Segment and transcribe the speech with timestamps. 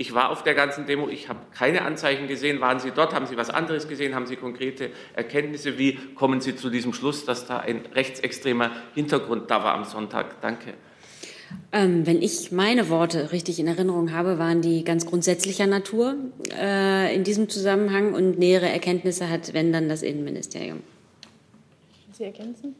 [0.00, 2.62] Ich war auf der ganzen Demo, ich habe keine Anzeichen gesehen.
[2.62, 3.12] Waren Sie dort?
[3.12, 4.14] Haben Sie was anderes gesehen?
[4.14, 5.76] Haben Sie konkrete Erkenntnisse?
[5.76, 10.40] Wie kommen Sie zu diesem Schluss, dass da ein rechtsextremer Hintergrund da war am Sonntag?
[10.40, 10.72] Danke.
[11.70, 16.14] Ähm, wenn ich meine Worte richtig in Erinnerung habe, waren die ganz grundsätzlicher Natur
[16.58, 20.80] äh, in diesem Zusammenhang und nähere Erkenntnisse hat, wenn dann das Innenministerium.
[22.12, 22.74] Sie ergänzen?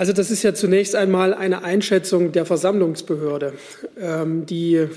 [0.00, 3.52] Also das ist ja zunächst einmal eine Einschätzung der Versammlungsbehörde,
[4.00, 4.88] ähm, die, äh,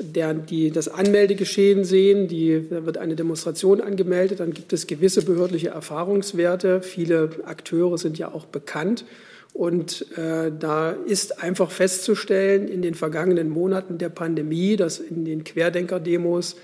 [0.00, 2.28] der, die das Anmeldegeschehen sehen.
[2.28, 6.82] Die, da wird eine Demonstration angemeldet, dann gibt es gewisse behördliche Erfahrungswerte.
[6.82, 9.04] Viele Akteure sind ja auch bekannt.
[9.52, 15.42] Und äh, da ist einfach festzustellen in den vergangenen Monaten der Pandemie, dass in den
[15.42, 16.54] Querdenker-Demos,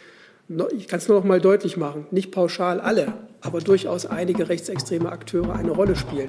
[0.78, 5.10] ich kann es nur noch mal deutlich machen, nicht pauschal alle, aber durchaus einige rechtsextreme
[5.10, 6.28] Akteure eine Rolle spielen.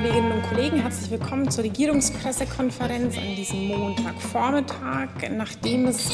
[0.00, 5.10] Kolleginnen und Kollegen, herzlich willkommen zur Regierungspressekonferenz an diesem Montagvormittag.
[5.30, 6.08] Nachdem es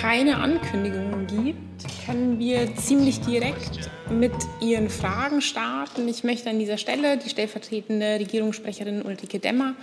[0.00, 6.08] keine Ankündigungen gibt, können wir ziemlich direkt mit Ihren Fragen starten.
[6.08, 9.76] Ich möchte an dieser Stelle die stellvertretende Regierungssprecherin Ulrike Demmer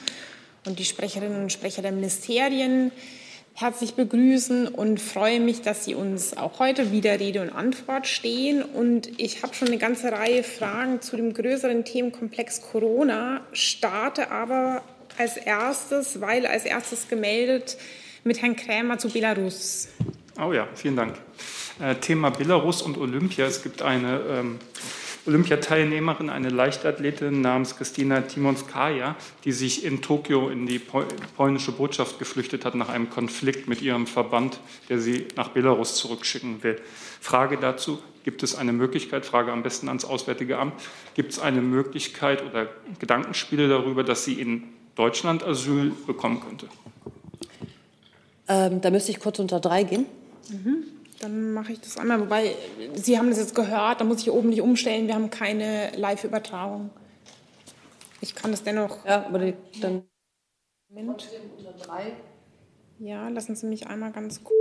[0.66, 2.92] und die Sprecherinnen und Sprecher der Ministerien
[3.54, 8.64] herzlich begrüßen und freue mich, dass Sie uns auch heute wieder Rede und Antwort stehen.
[8.64, 14.82] Und ich habe schon eine ganze Reihe Fragen zu dem größeren Themenkomplex Corona, starte aber
[15.18, 17.78] als erstes, weil als erstes gemeldet
[18.24, 19.90] mit Herrn Krämer zu Belarus.
[20.40, 21.16] Oh ja, vielen Dank.
[21.80, 23.46] Äh, Thema Belarus und Olympia.
[23.46, 24.60] Es gibt eine ähm,
[25.28, 32.66] Olympiateilnehmerin, eine Leichtathletin namens Kristina Timonskaja, die sich in Tokio in die polnische Botschaft geflüchtet
[32.66, 36.82] hat nach einem Konflikt mit ihrem Verband, der sie nach Belarus zurückschicken will.
[37.20, 40.74] Frage dazu, gibt es eine Möglichkeit, Frage am besten ans Auswärtige Amt,
[41.14, 42.68] gibt es eine Möglichkeit oder
[43.00, 44.64] Gedankenspiele darüber, dass sie in
[44.96, 46.68] Deutschland Asyl bekommen könnte?
[48.48, 50.06] Ähm, da müsste ich kurz unter drei gehen.
[50.50, 50.84] Mhm.
[51.22, 52.20] Dann mache ich das einmal.
[52.20, 52.56] Wobei,
[52.96, 55.08] Sie haben das jetzt gehört, da muss ich oben nicht umstellen.
[55.08, 56.90] Wir haben keine Live-Übertragung.
[58.22, 59.06] Ich kann das dennoch.
[59.06, 60.04] Ja, aber die, dann.
[60.90, 61.28] Moment.
[63.00, 64.58] Ja, lassen Sie mich einmal ganz kurz.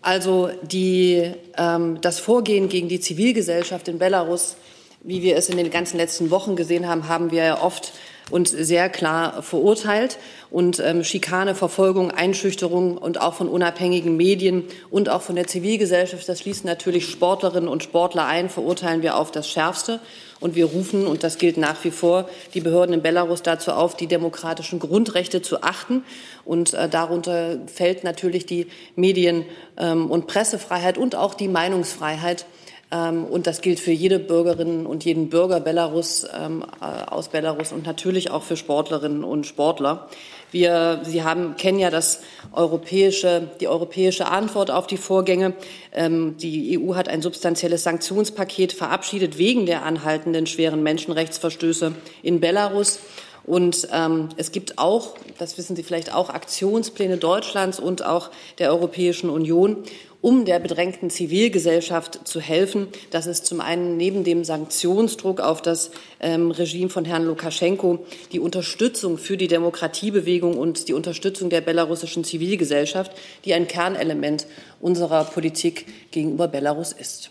[0.00, 4.56] Also die, ähm, das Vorgehen gegen die Zivilgesellschaft in Belarus,
[5.02, 7.92] wie wir es in den ganzen letzten Wochen gesehen haben, haben wir ja oft
[8.30, 10.18] und sehr klar verurteilt.
[10.50, 16.26] Und ähm, Schikane, Verfolgung, Einschüchterung und auch von unabhängigen Medien und auch von der Zivilgesellschaft,
[16.26, 20.00] das schließt natürlich Sportlerinnen und Sportler ein, verurteilen wir auf das Schärfste.
[20.40, 23.96] Und wir rufen, und das gilt nach wie vor, die Behörden in Belarus dazu auf,
[23.96, 26.04] die demokratischen Grundrechte zu achten.
[26.44, 29.44] Und äh, darunter fällt natürlich die Medien-
[29.76, 32.46] ähm, und Pressefreiheit und auch die Meinungsfreiheit.
[32.90, 37.72] Ähm, und das gilt für jede Bürgerin und jeden Bürger Belarus, ähm, äh, aus Belarus
[37.72, 40.08] und natürlich auch für Sportlerinnen und Sportler.
[40.50, 42.22] Wir, Sie haben, kennen ja das
[42.52, 45.52] europäische, die europäische Antwort auf die Vorgänge.
[45.92, 53.00] Ähm, die EU hat ein substanzielles Sanktionspaket verabschiedet wegen der anhaltenden schweren Menschenrechtsverstöße in Belarus.
[53.48, 58.70] Und ähm, es gibt auch, das wissen Sie vielleicht auch, Aktionspläne Deutschlands und auch der
[58.70, 59.84] Europäischen Union,
[60.20, 62.88] um der bedrängten Zivilgesellschaft zu helfen.
[63.10, 68.40] Das ist zum einen neben dem Sanktionsdruck auf das ähm, Regime von Herrn Lukaschenko die
[68.40, 73.12] Unterstützung für die Demokratiebewegung und die Unterstützung der belarussischen Zivilgesellschaft,
[73.46, 74.46] die ein Kernelement
[74.82, 77.30] unserer Politik gegenüber Belarus ist.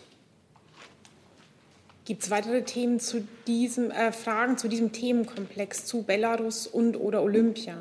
[2.08, 7.22] Gibt es weitere Themen zu diesem, äh, Fragen zu diesem Themenkomplex, zu Belarus und oder
[7.22, 7.76] Olympia?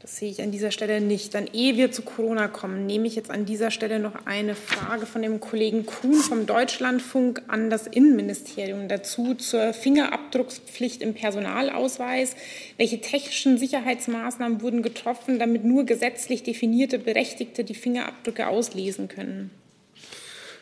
[0.00, 1.32] Das sehe ich an dieser Stelle nicht.
[1.32, 5.06] Dann, ehe wir zu Corona kommen, nehme ich jetzt an dieser Stelle noch eine Frage
[5.06, 12.36] von dem Kollegen Kuhn vom Deutschlandfunk an das Innenministerium dazu zur Fingerabdruckspflicht im Personalausweis.
[12.76, 19.50] Welche technischen Sicherheitsmaßnahmen wurden getroffen, damit nur gesetzlich definierte Berechtigte die Fingerabdrücke auslesen können?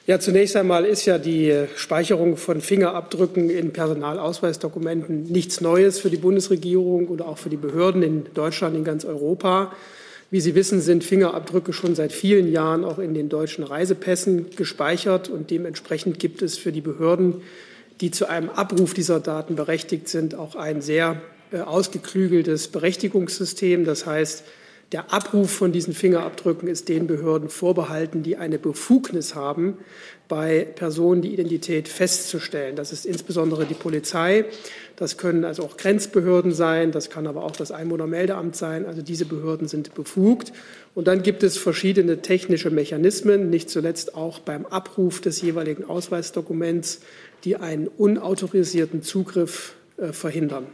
[0.07, 6.17] Ja, zunächst einmal ist ja die Speicherung von Fingerabdrücken in Personalausweisdokumenten nichts Neues für die
[6.17, 9.73] Bundesregierung oder auch für die Behörden in Deutschland, in ganz Europa.
[10.31, 15.29] Wie Sie wissen, sind Fingerabdrücke schon seit vielen Jahren auch in den deutschen Reisepässen gespeichert
[15.29, 17.43] und dementsprechend gibt es für die Behörden,
[18.01, 21.21] die zu einem Abruf dieser Daten berechtigt sind, auch ein sehr
[21.51, 23.85] äh, ausgeklügeltes Berechtigungssystem.
[23.85, 24.45] Das heißt,
[24.93, 29.79] der Abruf von diesen Fingerabdrücken ist den Behörden vorbehalten, die eine Befugnis haben,
[30.29, 32.77] bei Personen die Identität festzustellen.
[32.77, 34.45] Das ist insbesondere die Polizei.
[34.95, 36.93] Das können also auch Grenzbehörden sein.
[36.93, 38.87] Das kann aber auch das Einwohnermeldeamt sein.
[38.87, 40.53] Also diese Behörden sind befugt.
[40.95, 47.01] Und dann gibt es verschiedene technische Mechanismen, nicht zuletzt auch beim Abruf des jeweiligen Ausweisdokuments,
[47.43, 50.67] die einen unautorisierten Zugriff äh, verhindern.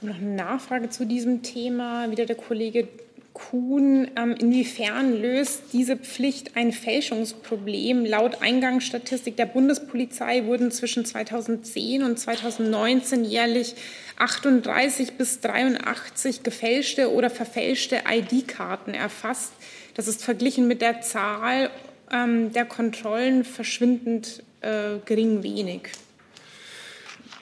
[0.00, 2.10] Noch eine Nachfrage zu diesem Thema.
[2.10, 2.88] Wieder der Kollege
[3.34, 4.08] Kuhn.
[4.16, 8.06] Ähm, inwiefern löst diese Pflicht ein Fälschungsproblem?
[8.06, 13.74] Laut Eingangsstatistik der Bundespolizei wurden zwischen 2010 und 2019 jährlich
[14.16, 19.52] 38 bis 83 gefälschte oder verfälschte ID-Karten erfasst.
[19.94, 21.70] Das ist verglichen mit der Zahl
[22.12, 25.90] ähm, der Kontrollen verschwindend äh, gering wenig.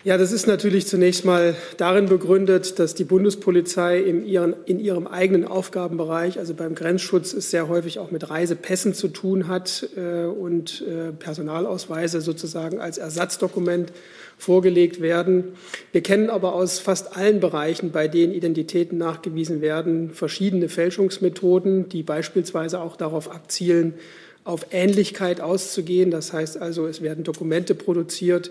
[0.05, 5.07] Ja, das ist natürlich zunächst mal darin begründet, dass die Bundespolizei in, ihren, in ihrem
[5.07, 10.25] eigenen Aufgabenbereich, also beim Grenzschutz, es sehr häufig auch mit Reisepässen zu tun hat äh,
[10.25, 13.93] und äh, Personalausweise sozusagen als Ersatzdokument
[14.39, 15.53] vorgelegt werden.
[15.93, 22.03] Wir kennen aber aus fast allen Bereichen, bei denen Identitäten nachgewiesen werden, verschiedene Fälschungsmethoden, die
[22.03, 23.95] beispielsweise auch darauf abzielen,
[24.43, 26.11] auf Ähnlichkeit auszugehen.
[26.11, 28.51] Das heißt also, es werden Dokumente produziert,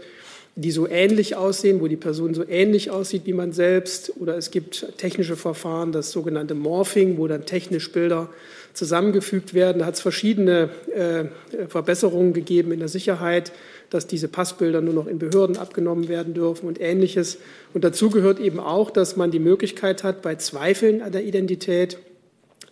[0.55, 4.13] die so ähnlich aussehen, wo die Person so ähnlich aussieht wie man selbst.
[4.19, 8.29] Oder es gibt technische Verfahren, das sogenannte Morphing, wo dann technisch Bilder
[8.73, 9.79] zusammengefügt werden.
[9.79, 11.25] Da hat es verschiedene äh,
[11.67, 13.51] Verbesserungen gegeben in der Sicherheit,
[13.89, 17.37] dass diese Passbilder nur noch in Behörden abgenommen werden dürfen und ähnliches.
[17.73, 21.97] Und dazu gehört eben auch, dass man die Möglichkeit hat, bei Zweifeln an der Identität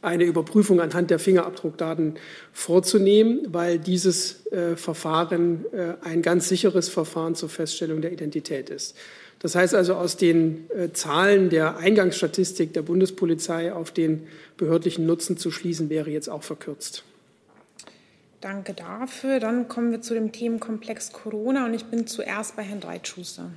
[0.01, 2.15] eine Überprüfung anhand der Fingerabdruckdaten
[2.53, 8.95] vorzunehmen, weil dieses äh, Verfahren äh, ein ganz sicheres Verfahren zur Feststellung der Identität ist.
[9.39, 15.37] Das heißt also, aus den äh, Zahlen der Eingangsstatistik der Bundespolizei auf den behördlichen Nutzen
[15.37, 17.03] zu schließen, wäre jetzt auch verkürzt.
[18.41, 19.39] Danke dafür.
[19.39, 23.51] Dann kommen wir zu dem Themenkomplex Corona und ich bin zuerst bei Herrn Reitschuster.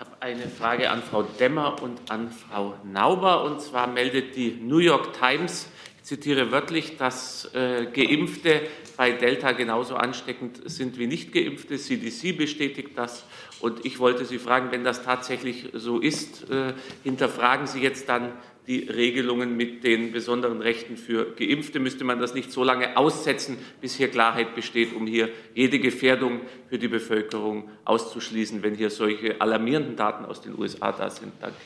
[0.00, 3.42] Ich habe eine Frage an Frau Demmer und an Frau Nauber.
[3.42, 5.66] Und zwar meldet die New York Times,
[5.96, 8.60] ich zitiere wörtlich, dass äh, Geimpfte
[8.96, 11.78] bei Delta genauso ansteckend sind wie Nicht-Geimpfte.
[11.78, 13.24] CDC bestätigt das.
[13.58, 18.30] Und ich wollte Sie fragen, wenn das tatsächlich so ist, äh, hinterfragen Sie jetzt dann
[18.68, 21.80] die Regelungen mit den besonderen Rechten für Geimpfte.
[21.80, 26.42] Müsste man das nicht so lange aussetzen, bis hier Klarheit besteht, um hier jede Gefährdung
[26.68, 31.32] für die Bevölkerung auszuschließen, wenn hier solche alarmierenden Daten aus den USA da sind?
[31.40, 31.56] Danke.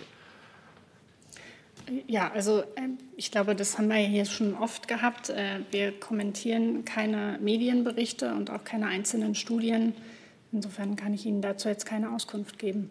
[2.07, 5.31] Ja, also ähm, ich glaube, das haben wir hier schon oft gehabt.
[5.31, 9.95] Äh, wir kommentieren keine Medienberichte und auch keine einzelnen Studien.
[10.53, 12.91] Insofern kann ich Ihnen dazu jetzt keine Auskunft geben.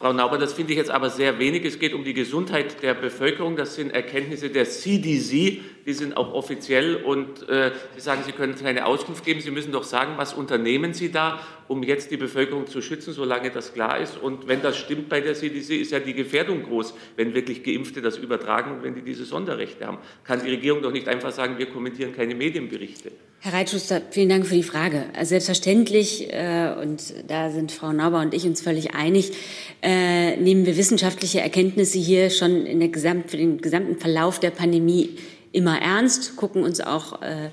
[0.00, 1.62] Frau Nauber, das finde ich jetzt aber sehr wenig.
[1.66, 3.54] Es geht um die Gesundheit der Bevölkerung.
[3.54, 6.96] Das sind Erkenntnisse der CDC, die sind auch offiziell.
[6.96, 9.40] Und äh, Sie sagen, Sie können keine Auskunft geben.
[9.40, 13.50] Sie müssen doch sagen, was unternehmen Sie da, um jetzt die Bevölkerung zu schützen, solange
[13.50, 14.18] das klar ist.
[14.20, 18.02] Und wenn das stimmt bei der CDC, ist ja die Gefährdung groß, wenn wirklich Geimpfte
[18.02, 19.98] das übertragen und wenn die diese Sonderrechte haben.
[20.24, 23.12] Kann die Regierung doch nicht einfach sagen, wir kommentieren keine Medienberichte.
[23.42, 25.04] Herr Reitschuster, vielen Dank für die Frage.
[25.16, 29.32] Also selbstverständlich, äh, und da sind Frau Nauber und ich uns völlig einig,
[29.80, 34.50] äh, nehmen wir wissenschaftliche Erkenntnisse hier schon in der Gesamt, für den gesamten Verlauf der
[34.50, 35.16] Pandemie
[35.52, 37.50] immer ernst, gucken uns auch äh,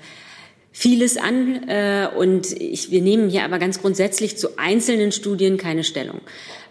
[0.72, 1.68] vieles an.
[1.68, 6.20] Äh, und ich, wir nehmen hier aber ganz grundsätzlich zu einzelnen Studien keine Stellung.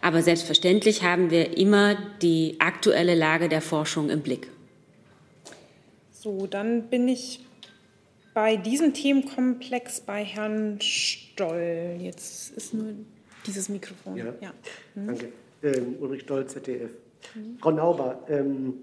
[0.01, 4.49] Aber selbstverständlich haben wir immer die aktuelle Lage der Forschung im Blick.
[6.11, 7.41] So, dann bin ich
[8.33, 11.97] bei diesem Themenkomplex bei Herrn Stoll.
[11.99, 12.93] Jetzt ist nur
[13.45, 14.15] dieses Mikrofon.
[14.15, 14.53] Ja, ja.
[14.93, 15.07] Hm.
[15.07, 15.29] danke.
[15.63, 16.91] Ähm, Ulrich Stoll, ZDF.
[17.33, 17.57] Hm.
[17.59, 18.75] Frau Nauber, ähm,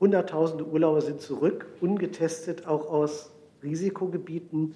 [0.00, 3.30] Hunderttausende Urlauber sind zurück, ungetestet, auch aus
[3.62, 4.74] Risikogebieten.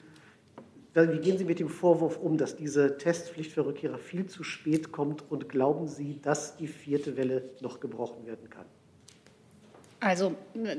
[0.95, 4.93] Wie gehen Sie mit dem Vorwurf um, dass diese Testpflicht für Rückkehrer viel zu spät
[4.93, 5.25] kommt?
[5.29, 8.67] Und glauben Sie, dass die vierte Welle noch gebrochen werden kann?
[10.05, 10.35] Also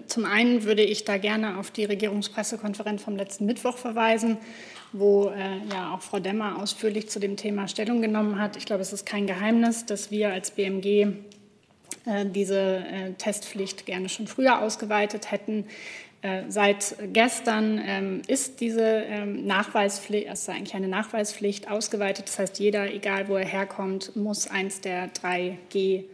[0.06, 4.38] zum einen würde ich da gerne auf die Regierungspressekonferenz vom letzten Mittwoch verweisen,
[4.94, 8.56] wo äh, ja auch Frau Demmer ausführlich zu dem Thema Stellung genommen hat.
[8.56, 11.08] Ich glaube, es ist kein Geheimnis, dass wir als BMG
[12.26, 15.66] diese äh, Testpflicht gerne schon früher ausgeweitet hätten.
[16.26, 22.28] Äh, seit gestern ähm, ist diese ähm, Nachweispflicht, ist eigentlich eine Nachweispflicht ausgeweitet.
[22.28, 26.06] Das heißt, jeder, egal wo er herkommt, muss eins der drei G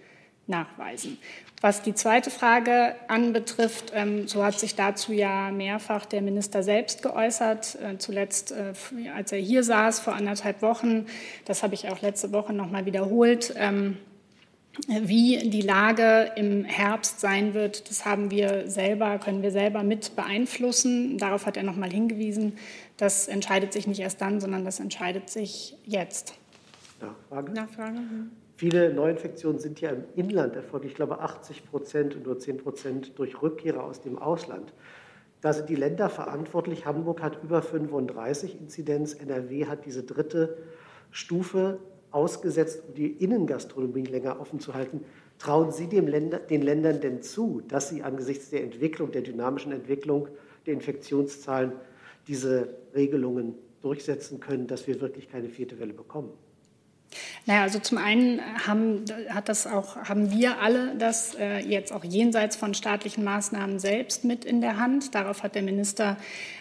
[0.47, 1.17] nachweisen.
[1.61, 7.03] Was die zweite Frage anbetrifft, ähm, so hat sich dazu ja mehrfach der Minister selbst
[7.03, 8.73] geäußert, äh, zuletzt äh,
[9.15, 11.05] als er hier saß vor anderthalb Wochen.
[11.45, 13.53] Das habe ich auch letzte Woche noch mal wiederholt.
[14.87, 20.15] Wie die Lage im Herbst sein wird, das haben wir selber, können wir selber mit
[20.15, 21.17] beeinflussen.
[21.17, 22.53] Darauf hat er noch mal hingewiesen.
[22.95, 26.35] Das entscheidet sich nicht erst dann, sondern das entscheidet sich jetzt.
[27.01, 27.51] Nachfrage?
[27.51, 27.99] Nachfrage.
[28.55, 30.85] Viele Neuinfektionen sind ja im Inland erfolgt.
[30.85, 34.71] Ich glaube 80 Prozent und nur 10 Prozent durch Rückkehrer aus dem Ausland.
[35.41, 36.85] Da sind die Länder verantwortlich.
[36.85, 39.15] Hamburg hat über 35 Inzidenz.
[39.15, 40.57] NRW hat diese dritte
[41.09, 41.79] Stufe
[42.11, 45.03] ausgesetzt, um die Innengastronomie länger offen zu halten.
[45.39, 50.27] Trauen Sie Länder, den Ländern denn zu, dass sie angesichts der Entwicklung, der dynamischen Entwicklung
[50.65, 51.73] der Infektionszahlen
[52.27, 56.29] diese Regelungen durchsetzen können, dass wir wirklich keine vierte Welle bekommen?
[57.45, 62.03] Naja, also zum einen haben, hat das auch, haben wir alle das äh, jetzt auch
[62.03, 65.15] jenseits von staatlichen Maßnahmen selbst mit in der Hand.
[65.15, 66.17] Darauf hat der Minister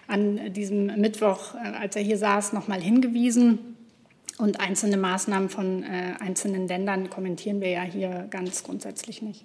[0.09, 3.70] an diesem Mittwoch, äh, als er hier saß, noch mal hingewiesen.
[4.41, 9.45] Und einzelne Maßnahmen von äh, einzelnen Ländern kommentieren wir ja hier ganz grundsätzlich nicht.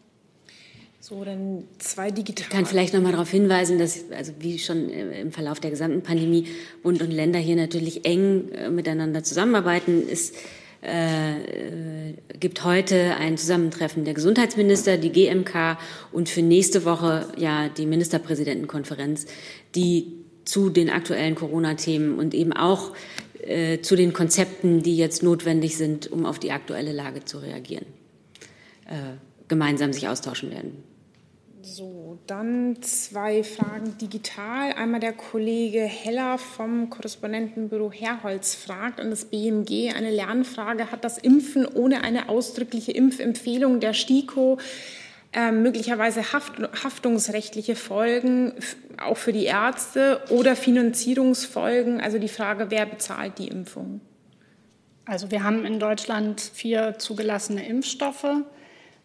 [1.01, 2.45] So, dann zwei digital.
[2.45, 6.01] Ich kann vielleicht noch mal darauf hinweisen, dass, also wie schon im Verlauf der gesamten
[6.01, 6.47] Pandemie,
[6.81, 10.01] Bund und Länder hier natürlich eng äh, miteinander zusammenarbeiten.
[10.09, 10.31] Es
[10.81, 15.77] äh, gibt heute ein Zusammentreffen der Gesundheitsminister, die GMK
[16.13, 19.25] und für nächste Woche ja die Ministerpräsidentenkonferenz,
[19.75, 22.93] die zu den aktuellen Corona-Themen und eben auch
[23.41, 27.85] äh, zu den Konzepten, die jetzt notwendig sind, um auf die aktuelle Lage zu reagieren,
[28.87, 30.83] äh, gemeinsam sich austauschen werden.
[31.67, 34.73] So, dann zwei Fragen digital.
[34.73, 40.91] Einmal der Kollege Heller vom Korrespondentenbüro Herholz fragt an das BMG eine Lernfrage.
[40.91, 44.59] Hat das Impfen ohne eine ausdrückliche Impfempfehlung der STIKO
[45.35, 48.53] äh, möglicherweise Haft, haftungsrechtliche Folgen
[49.03, 51.99] auch für die Ärzte oder Finanzierungsfolgen?
[51.99, 53.99] Also die Frage, wer bezahlt die Impfung?
[55.05, 58.25] Also wir haben in Deutschland vier zugelassene Impfstoffe,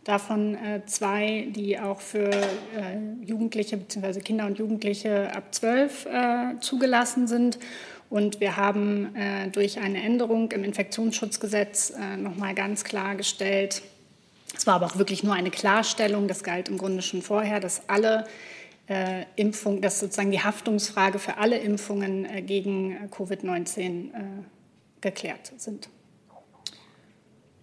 [0.04, 4.20] davon äh, zwei, die auch für äh, Jugendliche bzw.
[4.20, 7.58] Kinder und Jugendliche ab zwölf äh, zugelassen sind.
[8.08, 13.82] Und wir haben äh, durch eine Änderung im Infektionsschutzgesetz äh, nochmal ganz klargestellt,
[14.60, 17.88] es war aber auch wirklich nur eine Klarstellung, das galt im Grunde schon vorher, dass
[17.88, 18.26] alle
[18.88, 24.20] äh, Impfungen, dass sozusagen die Haftungsfrage für alle Impfungen äh, gegen äh, Covid-19 äh,
[25.00, 25.88] geklärt sind.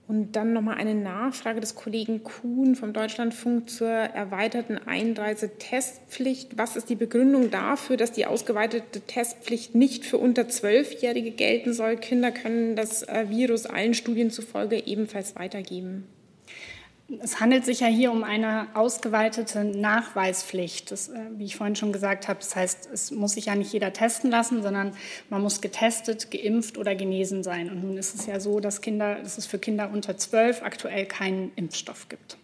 [0.08, 6.58] Und dann nochmal eine Nachfrage des Kollegen Kuhn vom Deutschlandfunk zur erweiterten Einreisetestpflicht.
[6.58, 11.98] Was ist die Begründung dafür, dass die ausgeweitete Testpflicht nicht für unter Zwölfjährige gelten soll?
[11.98, 16.08] Kinder können das äh, Virus allen Studien zufolge ebenfalls weitergeben.
[17.24, 20.92] Es handelt sich ja hier um eine ausgeweitete Nachweispflicht.
[20.92, 23.72] Das, äh, wie ich vorhin schon gesagt habe, das heißt, es muss sich ja nicht
[23.72, 24.92] jeder testen lassen, sondern
[25.30, 27.70] man muss getestet, geimpft oder genesen sein.
[27.70, 31.06] Und nun ist es ja so, dass, Kinder, dass es für Kinder unter zwölf aktuell
[31.06, 32.38] keinen Impfstoff gibt.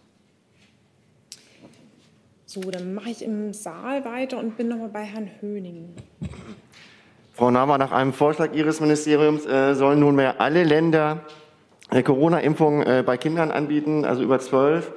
[2.46, 5.90] So, dann mache ich im Saal weiter und bin nochmal bei Herrn Höning.
[7.34, 11.26] Frau Nahmer, nach einem Vorschlag Ihres Ministeriums äh, sollen nunmehr alle Länder
[12.02, 14.92] Corona-Impfung äh, bei Kindern anbieten, also über zwölf.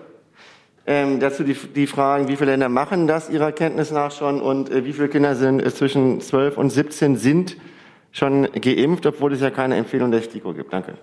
[0.87, 4.71] Ähm, dazu die, die Fragen, wie viele Länder machen das Ihrer Kenntnis nach schon und
[4.71, 7.57] äh, wie viele Kinder sind äh, zwischen 12 und 17 sind
[8.12, 10.73] schon geimpft, obwohl es ja keine Empfehlung der STIKO gibt.
[10.73, 10.95] Danke.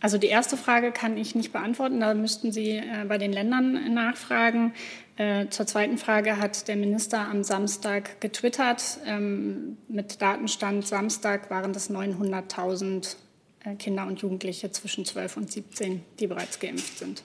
[0.00, 2.00] Also die erste Frage kann ich nicht beantworten.
[2.00, 4.74] Da müssten Sie äh, bei den Ländern nachfragen.
[5.16, 8.98] Äh, zur zweiten Frage hat der Minister am Samstag getwittert.
[9.06, 13.16] Ähm, mit Datenstand Samstag waren das 900.000 äh,
[13.78, 17.22] Kinder und Jugendliche zwischen 12 und 17, die bereits geimpft sind.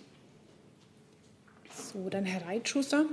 [1.75, 3.05] So, dann Herr Reitschuster.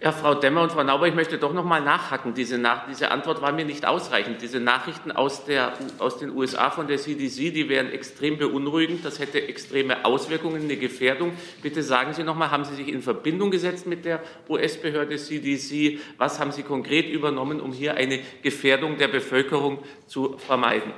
[0.00, 2.32] Ja, Frau Demmer und Frau Nauber, ich möchte doch noch mal nachhaken.
[2.32, 4.40] Diese, Nach diese Antwort war mir nicht ausreichend.
[4.40, 9.04] Diese Nachrichten aus, der, aus den USA von der CDC, die wären extrem beunruhigend.
[9.04, 11.32] Das hätte extreme Auswirkungen, eine Gefährdung.
[11.62, 15.98] Bitte sagen Sie noch mal, haben Sie sich in Verbindung gesetzt mit der US-Behörde CDC?
[16.16, 20.92] Was haben Sie konkret übernommen, um hier eine Gefährdung der Bevölkerung zu vermeiden?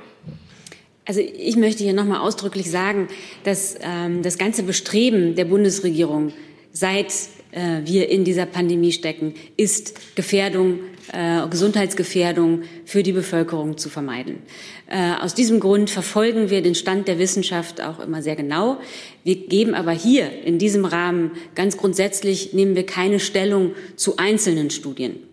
[1.05, 3.07] Also ich möchte hier nochmal ausdrücklich sagen,
[3.43, 6.31] dass ähm, das ganze Bestreben der Bundesregierung,
[6.71, 7.11] seit
[7.51, 10.79] äh, wir in dieser Pandemie stecken, ist Gefährdung,
[11.11, 14.43] äh, Gesundheitsgefährdung für die Bevölkerung zu vermeiden.
[14.87, 18.77] Äh, aus diesem Grund verfolgen wir den Stand der Wissenschaft auch immer sehr genau.
[19.23, 24.69] Wir geben aber hier in diesem Rahmen ganz grundsätzlich nehmen wir keine Stellung zu einzelnen
[24.69, 25.30] Studien.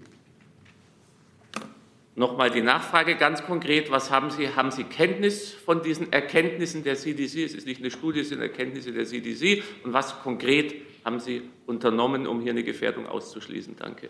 [2.18, 3.92] Nochmal die Nachfrage ganz konkret.
[3.92, 4.48] Was haben Sie?
[4.56, 7.44] Haben Sie Kenntnis von diesen Erkenntnissen der CDC?
[7.44, 9.62] Es ist nicht eine Studie, es sind Erkenntnisse der CDC.
[9.84, 13.76] Und was konkret haben Sie unternommen, um hier eine Gefährdung auszuschließen?
[13.78, 14.08] Danke.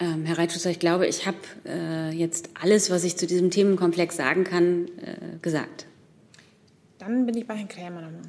[0.00, 4.16] Ähm, Herr Reitschusser, ich glaube, ich habe äh, jetzt alles, was ich zu diesem Themenkomplex
[4.16, 5.84] sagen kann, äh, gesagt.
[6.98, 8.22] Dann bin ich bei Herrn Krämer nochmal.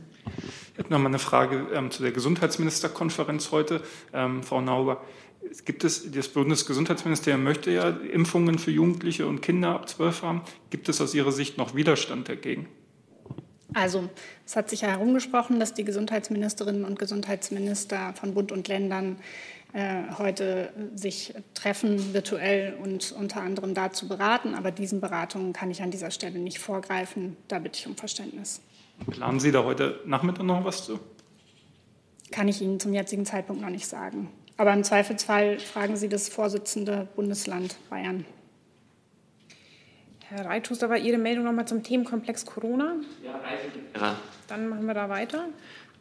[0.73, 3.79] Ich habe nochmal eine Frage ähm, zu der Gesundheitsministerkonferenz heute.
[4.11, 5.01] Ähm, Frau Nauber,
[5.65, 10.41] gibt es, das Bundesgesundheitsministerium möchte ja Impfungen für Jugendliche und Kinder ab 12 haben.
[10.69, 12.67] Gibt es aus Ihrer Sicht noch Widerstand dagegen?
[13.73, 14.09] Also
[14.45, 19.17] es hat sich ja herumgesprochen, dass die Gesundheitsministerinnen und Gesundheitsminister von Bund und Ländern
[19.73, 24.53] äh, heute sich treffen, virtuell und unter anderem dazu beraten.
[24.53, 27.35] Aber diesen Beratungen kann ich an dieser Stelle nicht vorgreifen.
[27.49, 28.61] Da bitte ich um Verständnis.
[29.09, 30.99] Planen Sie da heute Nachmittag noch was zu?
[32.31, 34.29] kann ich Ihnen zum jetzigen Zeitpunkt noch nicht sagen.
[34.57, 38.25] Aber im Zweifelsfall fragen Sie das Vorsitzende Bundesland Bayern.
[40.29, 42.95] Herr Reithuster, war Ihre Meldung nochmal zum Themenkomplex Corona?
[43.23, 44.17] Ja, Reiselehrer.
[44.47, 45.49] Dann machen wir da weiter.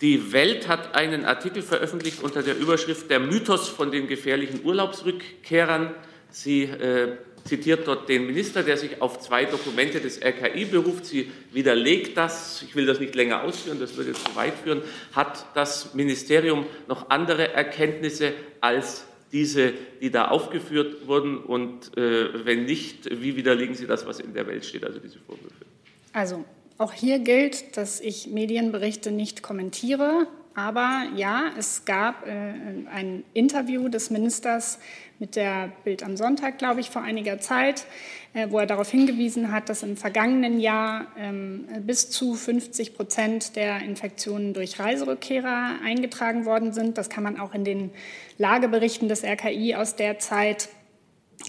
[0.01, 5.95] Die Welt hat einen Artikel veröffentlicht unter der Überschrift Der Mythos von den gefährlichen Urlaubsrückkehrern.
[6.31, 11.07] Sie äh, zitiert dort den Minister, der sich auf zwei Dokumente des RKI beruft.
[11.07, 14.83] Sie widerlegt das, ich will das nicht länger ausführen, das würde zu weit führen.
[15.13, 21.39] Hat das Ministerium noch andere Erkenntnisse als diese, die da aufgeführt wurden?
[21.39, 25.19] Und äh, wenn nicht, wie widerlegen Sie das, was in der Welt steht, also diese
[25.19, 25.65] Vorwürfe?
[26.13, 26.45] Also
[26.79, 30.27] auch hier gilt, dass ich Medienberichte nicht kommentiere.
[30.55, 34.79] Aber ja, es gab äh, ein Interview des Ministers
[35.19, 37.87] mit der Bild am Sonntag, glaube ich, vor einiger Zeit,
[38.35, 43.57] äh, wo er darauf hingewiesen hat, dass im vergangenen Jahr ähm, bis zu 50 Prozent
[43.57, 46.99] der Infektionen durch Reiserückkehrer eingetragen worden sind.
[46.99, 47.91] Das kann man auch in den
[48.39, 50.69] Lageberichten des RKI aus der Zeit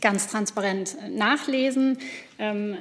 [0.01, 1.99] ganz transparent äh, nachlesen.
[2.39, 2.77] Ähm,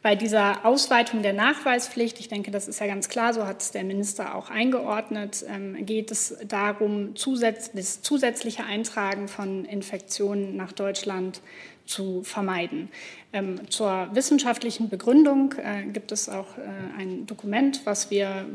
[0.00, 3.72] bei dieser Ausweitung der Nachweispflicht, ich denke, das ist ja ganz klar, so hat es
[3.72, 11.40] der Minister auch eingeordnet, ähm, geht es darum, das zusätzliche Eintragen von Infektionen nach Deutschland
[11.88, 12.88] zu vermeiden.
[13.32, 16.62] Ähm, zur wissenschaftlichen Begründung äh, gibt es auch äh,
[16.98, 18.46] ein Dokument, was wir,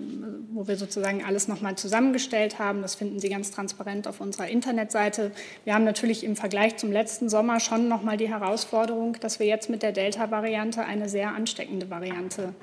[0.51, 2.81] wo wir sozusagen alles nochmal zusammengestellt haben.
[2.81, 5.31] Das finden Sie ganz transparent auf unserer Internetseite.
[5.63, 9.69] Wir haben natürlich im Vergleich zum letzten Sommer schon nochmal die Herausforderung, dass wir jetzt
[9.69, 12.53] mit der Delta-Variante eine sehr ansteckende Variante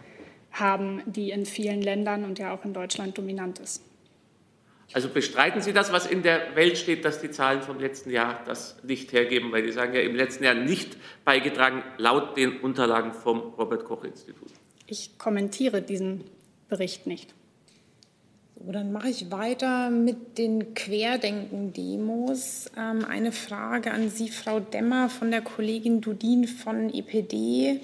[0.53, 3.90] haben, die in vielen Ländern und ja auch in Deutschland dominant ist.
[4.93, 8.43] Also bestreiten Sie das, was in der Welt steht, dass die Zahlen vom letzten Jahr
[8.45, 9.53] das nicht hergeben?
[9.53, 14.03] Weil die sagen ja im letzten Jahr nicht beigetragen, laut den Unterlagen vom Robert Koch
[14.05, 14.49] Institut.
[14.87, 16.25] Ich kommentiere diesen
[16.69, 17.35] Bericht nicht.
[18.63, 22.73] So, dann mache ich weiter mit den Querdenken-Demos.
[22.77, 27.81] Ähm, eine Frage an Sie, Frau Demmer, von der Kollegin Dudin von EPD.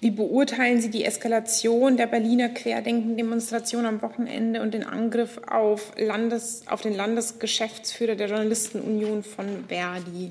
[0.00, 6.62] Wie beurteilen Sie die Eskalation der Berliner Querdenken-Demonstration am Wochenende und den Angriff auf, Landes-,
[6.68, 10.30] auf den Landesgeschäftsführer der Journalistenunion von Verdi?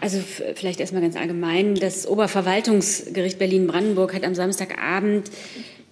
[0.00, 0.20] Also
[0.54, 1.74] vielleicht erstmal ganz allgemein.
[1.74, 5.30] Das Oberverwaltungsgericht Berlin-Brandenburg hat am Samstagabend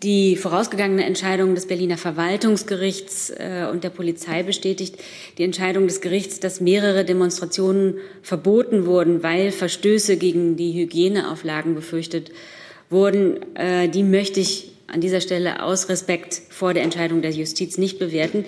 [0.04, 4.96] die vorausgegangene Entscheidung des Berliner Verwaltungsgerichts äh, und der Polizei bestätigt
[5.38, 12.30] die Entscheidung des Gerichts, dass mehrere Demonstrationen verboten wurden, weil Verstöße gegen die Hygieneauflagen befürchtet
[12.90, 13.56] wurden.
[13.56, 17.98] Äh, die möchte ich an dieser Stelle aus Respekt vor der Entscheidung der Justiz nicht
[17.98, 18.44] bewerten.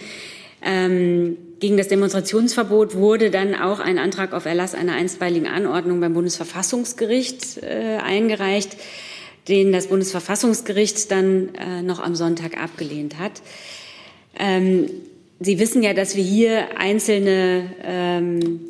[0.62, 6.12] Ähm, gegen das Demonstrationsverbot wurde dann auch ein Antrag auf Erlass einer einstweiligen Anordnung beim
[6.12, 8.76] Bundesverfassungsgericht äh, eingereicht
[9.48, 13.42] den das Bundesverfassungsgericht dann äh, noch am Sonntag abgelehnt hat.
[14.38, 14.90] Ähm,
[15.38, 18.60] Sie wissen ja, dass wir hier einzelne ähm,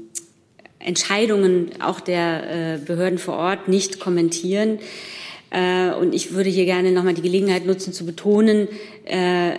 [0.80, 4.80] Entscheidungen auch der äh, Behörden vor Ort nicht kommentieren.
[5.50, 8.66] Äh, und ich würde hier gerne noch mal die Gelegenheit nutzen, zu betonen,
[9.04, 9.52] äh,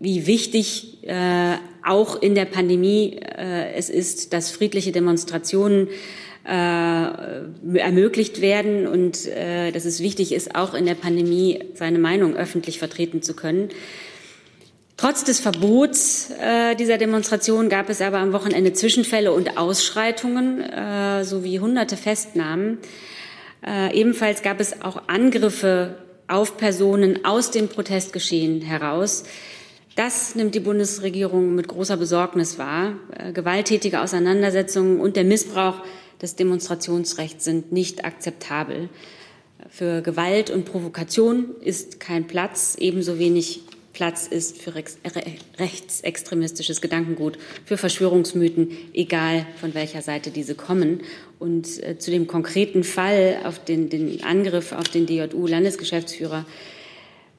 [0.00, 5.88] wie wichtig äh, auch in der Pandemie äh, es ist, dass friedliche Demonstrationen
[6.46, 12.36] äh, ermöglicht werden und äh, dass es wichtig ist, auch in der Pandemie seine Meinung
[12.36, 13.70] öffentlich vertreten zu können.
[14.96, 21.24] Trotz des Verbots äh, dieser Demonstration gab es aber am Wochenende Zwischenfälle und Ausschreitungen äh,
[21.24, 22.78] sowie hunderte Festnahmen.
[23.66, 25.96] Äh, ebenfalls gab es auch Angriffe
[26.28, 29.24] auf Personen aus dem Protestgeschehen heraus.
[29.96, 32.94] Das nimmt die Bundesregierung mit großer Besorgnis wahr.
[33.18, 35.82] Äh, gewalttätige Auseinandersetzungen und der Missbrauch
[36.24, 38.88] des Demonstrationsrechts sind nicht akzeptabel.
[39.68, 43.60] Für Gewalt und Provokation ist kein Platz, ebenso wenig
[43.92, 51.02] Platz ist für rechtsextremistisches Gedankengut, für Verschwörungsmythen, egal von welcher Seite diese kommen.
[51.38, 56.44] Und äh, zu dem konkreten Fall auf den, den Angriff auf den DJU-Landesgeschäftsführer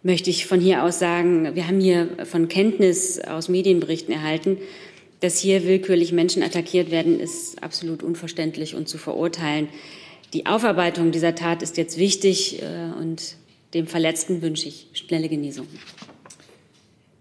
[0.03, 4.59] möchte ich von hier aus sagen, wir haben hier von Kenntnis aus Medienberichten erhalten,
[5.19, 9.69] dass hier willkürlich Menschen attackiert werden, ist absolut unverständlich und zu verurteilen.
[10.33, 13.35] Die Aufarbeitung dieser Tat ist jetzt wichtig äh, und
[13.73, 15.67] dem Verletzten wünsche ich schnelle Genesung.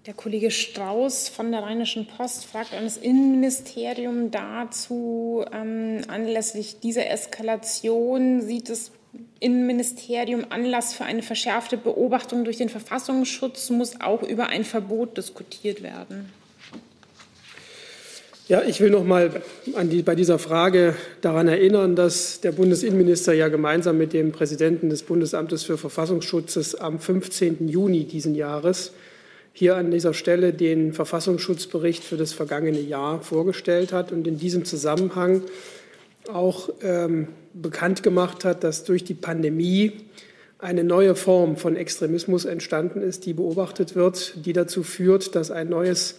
[0.07, 7.09] Der Kollege Strauß von der Rheinischen Post fragt an das Innenministerium dazu, ähm, anlässlich dieser
[7.09, 8.91] Eskalation sieht das
[9.41, 15.83] Innenministerium Anlass für eine verschärfte Beobachtung durch den Verfassungsschutz, muss auch über ein Verbot diskutiert
[15.83, 16.31] werden.
[18.47, 19.43] Ja, ich will noch mal
[19.85, 25.03] die, bei dieser Frage daran erinnern, dass der Bundesinnenminister ja gemeinsam mit dem Präsidenten des
[25.03, 27.69] Bundesamtes für Verfassungsschutzes am 15.
[27.69, 28.93] Juni diesen Jahres
[29.55, 34.67] hier an dieser Stelle den Verfassungsschutzbericht für das vergangene Jahr vorgestellt hat und in diesem
[34.67, 35.41] Zusammenhang
[36.31, 39.93] auch ähm, bekannt gemacht hat, dass durch die Pandemie
[40.59, 45.71] eine neue Form von Extremismus entstanden ist, die beobachtet wird, die dazu führt, dass ein
[45.71, 46.17] neues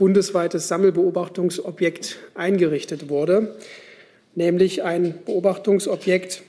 [0.00, 3.54] bundesweites Sammelbeobachtungsobjekt eingerichtet wurde,
[4.34, 6.42] nämlich ein Beobachtungsobjekt,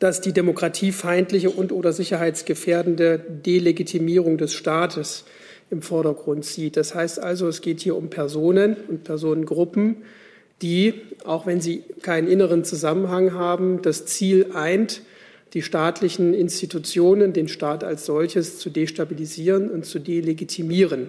[0.00, 5.24] das die demokratiefeindliche und oder sicherheitsgefährdende Delegitimierung des Staates
[5.70, 6.76] im Vordergrund sieht.
[6.76, 9.96] Das heißt also, es geht hier um Personen und Personengruppen,
[10.60, 10.92] die,
[11.24, 15.00] auch wenn sie keinen inneren Zusammenhang haben, das Ziel eint,
[15.54, 21.08] die staatlichen Institutionen, den Staat als solches zu destabilisieren und zu delegitimieren.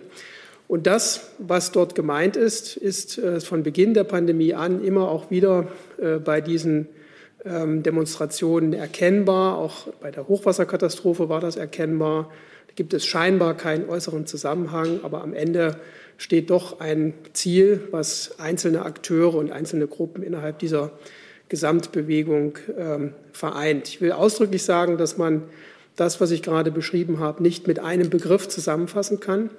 [0.69, 5.32] Und das, was dort gemeint ist, ist äh, von Beginn der Pandemie an immer auch
[5.32, 5.67] wieder
[5.99, 6.88] äh, bei diesen
[7.43, 9.58] ähm, Demonstrationen erkennbar.
[9.58, 12.29] Auch bei der Hochwasserkatastrophe war das erkennbar.
[12.67, 15.77] Da gibt es scheinbar keinen äußeren Zusammenhang, aber am Ende
[16.17, 20.91] steht doch ein Ziel, was einzelne Akteure und einzelne Gruppen innerhalb dieser
[21.49, 23.88] Gesamtbewegung ähm, vereint.
[23.88, 25.45] Ich will ausdrücklich sagen, dass man
[25.95, 29.49] das, was ich gerade beschrieben habe, nicht mit einem Begriff zusammenfassen kann.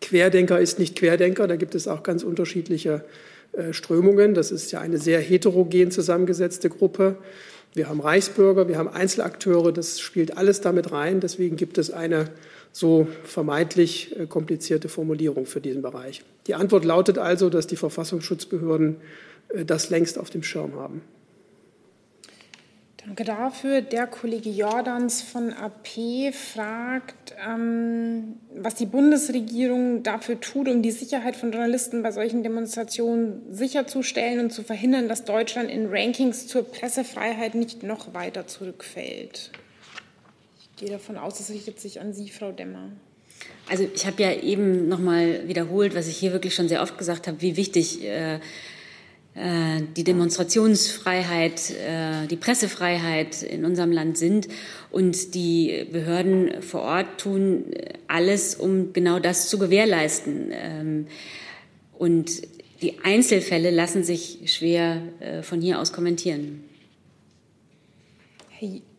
[0.00, 3.04] Querdenker ist nicht Querdenker, da gibt es auch ganz unterschiedliche
[3.52, 4.34] äh, Strömungen.
[4.34, 7.16] Das ist ja eine sehr heterogen zusammengesetzte Gruppe.
[7.74, 11.20] Wir haben Reichsbürger, wir haben Einzelakteure, das spielt alles damit rein.
[11.20, 12.30] Deswegen gibt es eine
[12.72, 16.22] so vermeintlich äh, komplizierte Formulierung für diesen Bereich.
[16.46, 18.96] Die Antwort lautet also, dass die Verfassungsschutzbehörden
[19.48, 21.02] äh, das längst auf dem Schirm haben.
[23.08, 23.80] Danke dafür.
[23.80, 31.34] Der Kollege Jordans von AP fragt, ähm, was die Bundesregierung dafür tut, um die Sicherheit
[31.34, 37.54] von Journalisten bei solchen Demonstrationen sicherzustellen und zu verhindern, dass Deutschland in Rankings zur Pressefreiheit
[37.54, 39.52] nicht noch weiter zurückfällt.
[40.60, 42.90] Ich gehe davon aus, es richtet sich an Sie, Frau Demmer.
[43.70, 46.98] Also ich habe ja eben noch mal wiederholt, was ich hier wirklich schon sehr oft
[46.98, 48.38] gesagt habe, wie wichtig äh,
[49.96, 54.48] die Demonstrationsfreiheit, äh, die Pressefreiheit in unserem Land sind.
[54.90, 57.66] Und die Behörden vor Ort tun
[58.08, 60.50] alles, um genau das zu gewährleisten.
[60.50, 61.06] Ähm,
[61.98, 62.42] und
[62.82, 66.64] die Einzelfälle lassen sich schwer äh, von hier aus kommentieren.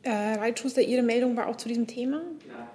[0.01, 2.21] Herr Reitschuster, Ihre Meldung war auch zu diesem Thema?
[2.47, 2.69] Ja.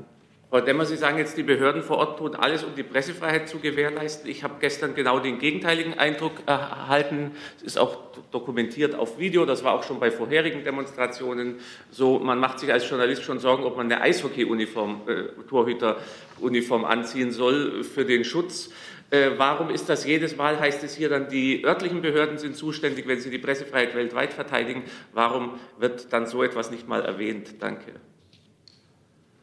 [0.54, 3.58] Frau Demmer, Sie sagen jetzt, die Behörden vor Ort tun alles, um die Pressefreiheit zu
[3.58, 4.30] gewährleisten.
[4.30, 7.32] Ich habe gestern genau den gegenteiligen Eindruck erhalten.
[7.56, 7.98] Es ist auch
[8.30, 9.46] dokumentiert auf Video.
[9.46, 11.56] Das war auch schon bei vorherigen Demonstrationen
[11.90, 12.20] so.
[12.20, 17.82] Man macht sich als Journalist schon Sorgen, ob man eine Eishockey-Uniform, äh, Torhüter-Uniform anziehen soll
[17.82, 18.70] für den Schutz.
[19.10, 23.08] Äh, warum ist das jedes Mal, heißt es hier dann, die örtlichen Behörden sind zuständig,
[23.08, 24.84] wenn sie die Pressefreiheit weltweit verteidigen?
[25.14, 27.56] Warum wird dann so etwas nicht mal erwähnt?
[27.58, 27.94] Danke.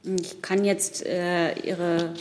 [0.04, 2.14] Ich kann jetzt äh, Ihre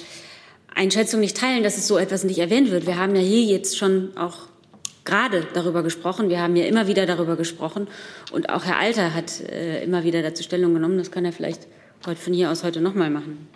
[0.75, 2.87] Einschätzung nicht teilen, dass es so etwas nicht erwähnt wird.
[2.87, 4.49] Wir haben ja hier jetzt schon auch
[5.05, 6.29] gerade darüber gesprochen.
[6.29, 7.88] Wir haben ja immer wieder darüber gesprochen.
[8.33, 10.99] Und auch Herr Alter hat äh, immer wieder dazu Stellung genommen.
[10.99, 11.66] Das kann er vielleicht
[12.07, 13.49] heute von hier aus heute noch mal machen.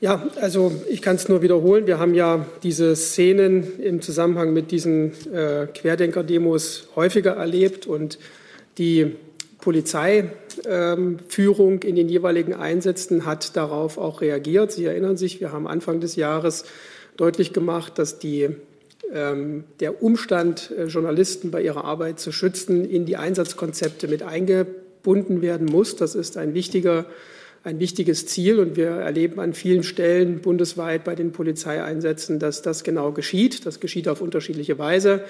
[0.00, 1.86] Ja, also ich kann es nur wiederholen.
[1.86, 8.18] Wir haben ja diese Szenen im Zusammenhang mit diesen äh, Querdenker-Demos häufiger erlebt und
[8.78, 9.14] die
[10.62, 14.72] Polizeiführung in den jeweiligen Einsätzen hat darauf auch reagiert.
[14.72, 16.64] Sie erinnern sich, wir haben Anfang des Jahres
[17.16, 18.48] deutlich gemacht, dass die,
[19.12, 25.42] ähm, der Umstand, äh, Journalisten bei ihrer Arbeit zu schützen, in die Einsatzkonzepte mit eingebunden
[25.42, 25.96] werden muss.
[25.96, 27.06] Das ist ein wichtiger
[27.62, 32.84] ein wichtiges Ziel und wir erleben an vielen Stellen bundesweit bei den Polizeieinsätzen, dass das
[32.84, 33.66] genau geschieht.
[33.66, 35.24] Das geschieht auf unterschiedliche Weise.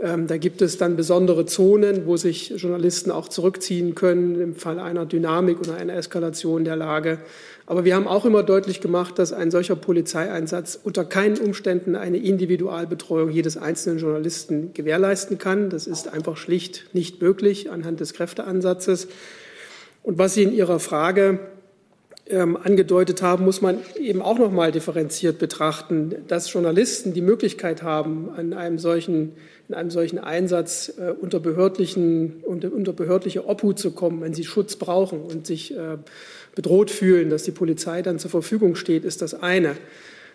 [0.00, 4.78] Ähm, da gibt es dann besondere Zonen, wo sich Journalisten auch zurückziehen können im Fall
[4.78, 7.18] einer Dynamik oder einer Eskalation der Lage.
[7.66, 12.16] Aber wir haben auch immer deutlich gemacht, dass ein solcher Polizeieinsatz unter keinen Umständen eine
[12.16, 15.68] Individualbetreuung jedes einzelnen Journalisten gewährleisten kann.
[15.68, 19.08] Das ist einfach schlicht nicht möglich anhand des Kräfteansatzes.
[20.02, 21.40] Und was Sie in Ihrer Frage
[22.26, 27.82] ähm, angedeutet haben, muss man eben auch noch mal differenziert betrachten, dass Journalisten die Möglichkeit
[27.82, 29.32] haben, an einem solchen,
[29.68, 34.44] in einem solchen Einsatz äh, unter, behördlichen, unter, unter behördliche Obhut zu kommen, wenn sie
[34.44, 35.98] Schutz brauchen und sich äh,
[36.54, 39.76] bedroht fühlen, dass die Polizei dann zur Verfügung steht, ist das eine.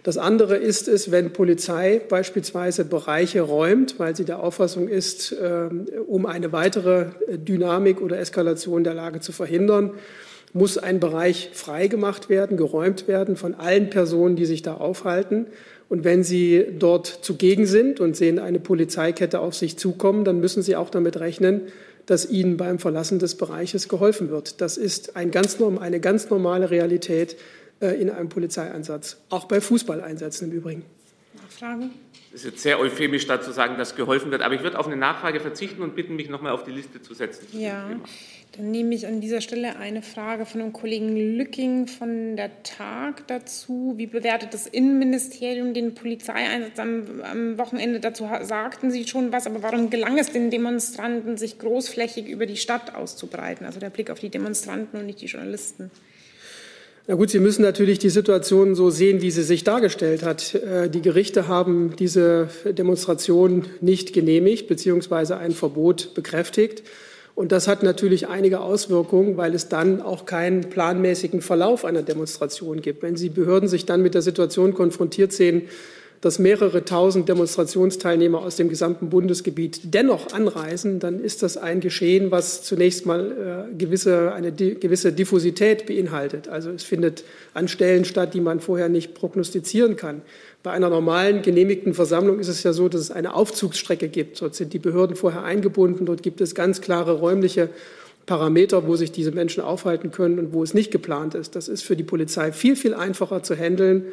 [0.04, 5.70] Das andere ist es, wenn Polizei beispielsweise Bereiche räumt, weil sie der Auffassung ist, äh,
[6.08, 9.92] um eine weitere Dynamik oder Eskalation der Lage zu verhindern,
[10.54, 15.48] muss ein Bereich freigemacht werden, geräumt werden von allen Personen, die sich da aufhalten.
[15.90, 20.62] Und wenn Sie dort zugegen sind und sehen eine Polizeikette auf sich zukommen, dann müssen
[20.62, 21.62] Sie auch damit rechnen,
[22.06, 24.62] dass Ihnen beim Verlassen des Bereiches geholfen wird.
[24.62, 27.38] Das ist ein ganz, eine ganz normale Realität
[27.82, 30.84] äh, in einem Polizeieinsatz, auch bei Fußballeinsätzen im Übrigen.
[31.34, 31.92] Nachfragen?
[32.34, 34.96] Es ist jetzt sehr euphemisch dazu sagen, dass geholfen wird, aber ich würde auf eine
[34.96, 37.48] Nachfrage verzichten und bitten, mich nochmal auf die Liste zu setzen.
[37.52, 37.90] Ja,
[38.58, 43.28] dann nehme ich an dieser Stelle eine Frage von dem Kollegen Lücking von der Tag
[43.28, 43.94] dazu.
[43.98, 48.00] Wie bewertet das Innenministerium den Polizeieinsatz am, am Wochenende?
[48.00, 52.58] Dazu sagten Sie schon was, aber warum gelang es den Demonstranten, sich großflächig über die
[52.58, 53.68] Stadt auszubreiten?
[53.68, 55.92] Also der Blick auf die Demonstranten und nicht die Journalisten.
[57.10, 60.54] Na gut, Sie müssen natürlich die Situation so sehen, wie sie sich dargestellt hat.
[60.54, 65.34] Äh, die Gerichte haben diese Demonstration nicht genehmigt bzw.
[65.34, 66.84] ein Verbot bekräftigt.
[67.34, 72.80] Und das hat natürlich einige Auswirkungen, weil es dann auch keinen planmäßigen Verlauf einer Demonstration
[72.80, 73.02] gibt.
[73.02, 75.64] Wenn Sie Behörden sich dann mit der Situation konfrontiert sehen,
[76.22, 82.30] dass mehrere tausend Demonstrationsteilnehmer aus dem gesamten Bundesgebiet dennoch anreisen, dann ist das ein Geschehen,
[82.30, 86.50] was zunächst mal äh, gewisse, eine gewisse Diffusität beinhaltet.
[86.50, 90.22] Also es findet an Stellen statt, die man vorher nicht prognostizieren kann.
[90.62, 94.42] Bei einer normalen genehmigten Versammlung ist es ja so, dass es eine Aufzugsstrecke gibt.
[94.42, 96.06] Dort sind die Behörden vorher eingebunden.
[96.06, 97.70] Dort gibt es ganz klare räumliche
[98.26, 101.56] Parameter, wo sich diese Menschen aufhalten können und wo es nicht geplant ist.
[101.56, 104.04] Das ist für die Polizei viel, viel einfacher zu handeln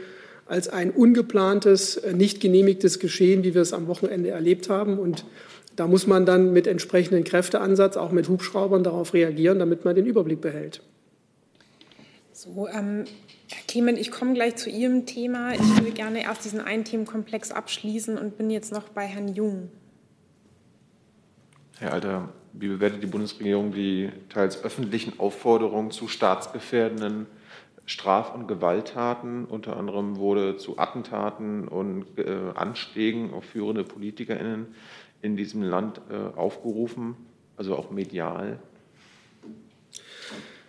[0.47, 4.99] als ein ungeplantes, äh, nicht genehmigtes Geschehen, wie wir es am Wochenende erlebt haben.
[4.99, 5.25] Und
[5.75, 10.07] da muss man dann mit entsprechendem Kräfteansatz, auch mit Hubschraubern, darauf reagieren, damit man den
[10.07, 10.83] Überblick behält.
[12.33, 13.05] So, ähm,
[13.49, 15.55] Herr Clement, ich komme gleich zu Ihrem Thema.
[15.55, 19.71] Ich würde gerne erst diesen einen Themenkomplex abschließen und bin jetzt noch bei Herrn Jung.
[21.79, 27.27] Herr Alter, wie bewertet die Bundesregierung die teils öffentlichen Aufforderungen zu staatsgefährdenden
[27.87, 29.45] Straf- und Gewalttaten.
[29.47, 34.67] Unter anderem wurde zu Attentaten und äh, Anschlägen auf führende PolitikerInnen
[35.23, 37.17] in diesem Land äh, aufgerufen,
[37.57, 38.59] also auch medial.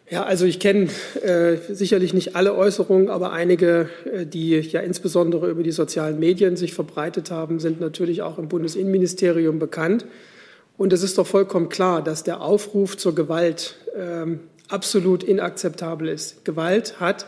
[0.10, 0.88] Ja, also ich kenne
[1.21, 6.56] äh, sicherlich nicht alle Äußerungen, aber einige, äh, die ja insbesondere über die sozialen Medien
[6.56, 10.06] sich verbreitet haben, sind natürlich auch im Bundesinnenministerium bekannt.
[10.77, 16.45] Und es ist doch vollkommen klar, dass der Aufruf zur Gewalt ähm, absolut inakzeptabel ist.
[16.45, 17.25] Gewalt hat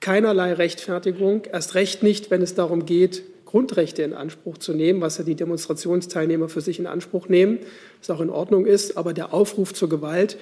[0.00, 5.16] keinerlei Rechtfertigung, erst recht nicht, wenn es darum geht, Grundrechte in Anspruch zu nehmen, was
[5.16, 7.58] ja die Demonstrationsteilnehmer für sich in Anspruch nehmen,
[8.00, 8.98] was auch in Ordnung ist.
[8.98, 10.36] Aber der Aufruf zur Gewalt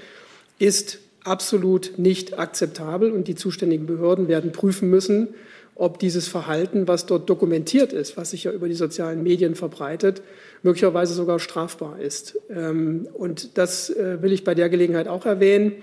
[0.58, 5.28] ist absolut nicht akzeptabel und die zuständigen Behörden werden prüfen müssen,
[5.76, 10.22] ob dieses Verhalten, was dort dokumentiert ist, was sich ja über die sozialen Medien verbreitet,
[10.62, 12.38] möglicherweise sogar strafbar ist.
[12.50, 15.74] Ähm, und das äh, will ich bei der Gelegenheit auch erwähnen.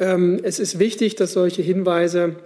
[0.00, 2.36] Ähm, es ist wichtig, dass solche Hinweise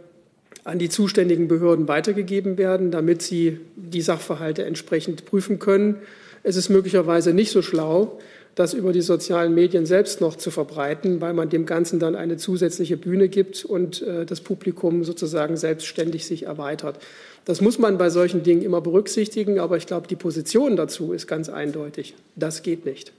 [0.64, 5.96] an die zuständigen Behörden weitergegeben werden, damit sie die Sachverhalte entsprechend prüfen können.
[6.42, 8.18] Es ist möglicherweise nicht so schlau,
[8.54, 12.36] das über die sozialen Medien selbst noch zu verbreiten, weil man dem Ganzen dann eine
[12.36, 16.98] zusätzliche Bühne gibt und äh, das Publikum sozusagen selbstständig sich erweitert.
[17.44, 21.26] Das muss man bei solchen Dingen immer berücksichtigen, aber ich glaube, die Position dazu ist
[21.26, 22.14] ganz eindeutig.
[22.36, 23.12] Das geht nicht.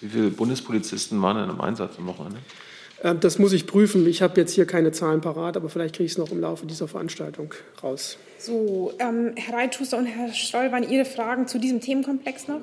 [0.00, 2.38] Wie viele Bundespolizisten waren denn im Einsatz am Wochenende?
[3.02, 4.06] Ähm, das muss ich prüfen.
[4.06, 6.66] Ich habe jetzt hier keine Zahlen parat, aber vielleicht kriege ich es noch im Laufe
[6.66, 8.18] dieser Veranstaltung raus.
[8.38, 12.60] So, ähm, Herr Reitschuster und Herr Stoll, waren Ihre Fragen zu diesem Themenkomplex noch?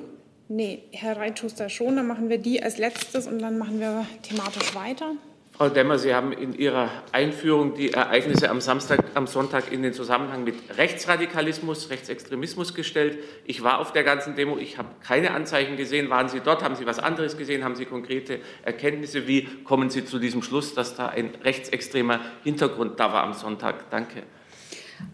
[0.47, 1.95] Nee, Herr Reitschuster schon.
[1.95, 5.13] Dann machen wir die als letztes und dann machen wir thematisch weiter.
[5.57, 9.93] Frau Demmer, Sie haben in Ihrer Einführung die Ereignisse am Samstag, am Sonntag in den
[9.93, 13.19] Zusammenhang mit Rechtsradikalismus, Rechtsextremismus gestellt.
[13.45, 16.09] Ich war auf der ganzen Demo, ich habe keine Anzeichen gesehen.
[16.09, 16.61] Waren Sie dort?
[16.61, 17.63] Haben Sie was anderes gesehen?
[17.63, 19.29] Haben Sie konkrete Erkenntnisse?
[19.29, 23.89] Wie kommen Sie zu diesem Schluss, dass da ein rechtsextremer Hintergrund da war am Sonntag?
[23.91, 24.23] Danke.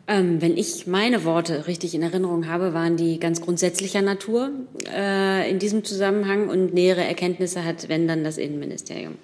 [0.08, 4.50] Ähm, wenn ich meine Worte richtig in Erinnerung habe, waren die ganz grundsätzlicher Natur
[4.92, 9.18] äh, in diesem Zusammenhang und nähere Erkenntnisse hat, wenn dann das Innenministerium.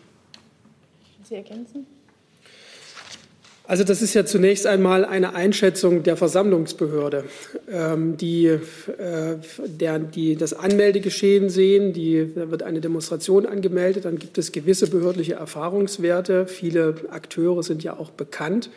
[1.27, 1.85] Sie ergänzen?
[3.69, 7.25] Also das ist ja zunächst einmal eine Einschätzung der Versammlungsbehörde,
[7.69, 8.59] ähm, die, äh,
[9.65, 11.91] der, die das Anmeldegeschehen sehen.
[11.91, 16.47] Die, da wird eine Demonstration angemeldet, dann gibt es gewisse behördliche Erfahrungswerte.
[16.47, 18.69] Viele Akteure sind ja auch bekannt.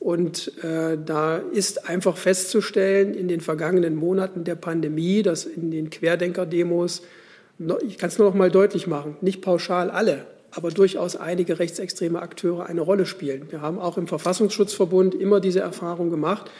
[0.00, 5.90] Und äh, da ist einfach festzustellen, in den vergangenen Monaten der Pandemie, dass in den
[5.90, 7.02] Querdenker-Demos,
[7.86, 12.20] ich kann es nur noch mal deutlich machen, nicht pauschal alle, aber durchaus einige rechtsextreme
[12.20, 13.46] Akteure eine Rolle spielen.
[13.50, 16.50] Wir haben auch im Verfassungsschutzverbund immer diese Erfahrung gemacht,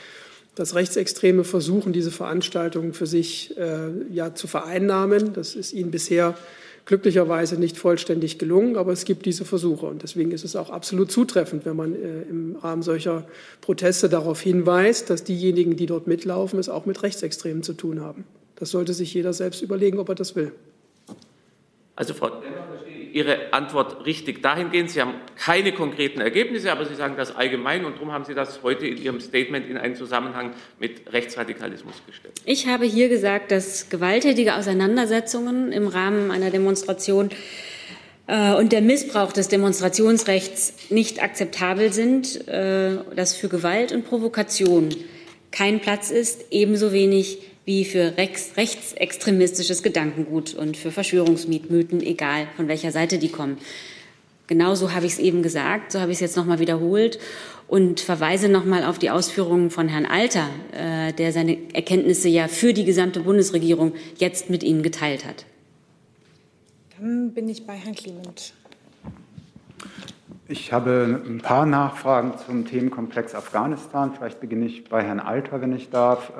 [0.54, 5.32] dass Rechtsextreme versuchen, diese Veranstaltungen für sich äh, ja, zu vereinnahmen.
[5.32, 6.34] Das ist ihnen bisher
[6.84, 9.86] glücklicherweise nicht vollständig gelungen, aber es gibt diese Versuche.
[9.86, 13.24] Und deswegen ist es auch absolut zutreffend, wenn man äh, im Rahmen solcher
[13.60, 18.24] Proteste darauf hinweist, dass diejenigen, die dort mitlaufen, es auch mit Rechtsextremen zu tun haben.
[18.56, 20.52] Das sollte sich jeder selbst überlegen, ob er das will.
[21.94, 22.30] Also Frau
[23.12, 24.90] Ihre Antwort richtig dahingehend.
[24.90, 28.62] Sie haben keine konkreten Ergebnisse, aber Sie sagen das allgemein und darum haben Sie das
[28.62, 32.34] heute in Ihrem Statement in einen Zusammenhang mit Rechtsradikalismus gestellt.
[32.44, 37.30] Ich habe hier gesagt, dass gewalttätige Auseinandersetzungen im Rahmen einer Demonstration
[38.28, 44.90] äh, und der Missbrauch des Demonstrationsrechts nicht akzeptabel sind, äh, dass für Gewalt und Provokation
[45.50, 52.66] kein Platz ist, ebenso wenig wie für rechts, rechtsextremistisches Gedankengut und für Verschwörungsmythen, egal von
[52.66, 53.58] welcher Seite die kommen.
[54.46, 57.18] Genauso habe ich es eben gesagt, so habe ich es jetzt nochmal wiederholt
[57.66, 62.72] und verweise nochmal auf die Ausführungen von Herrn Alter, äh, der seine Erkenntnisse ja für
[62.72, 65.44] die gesamte Bundesregierung jetzt mit Ihnen geteilt hat.
[66.98, 68.54] Dann bin ich bei Herrn Clement.
[70.50, 74.14] Ich habe ein paar Nachfragen zum Themenkomplex Afghanistan.
[74.16, 76.32] Vielleicht beginne ich bei Herrn Alter, wenn ich darf.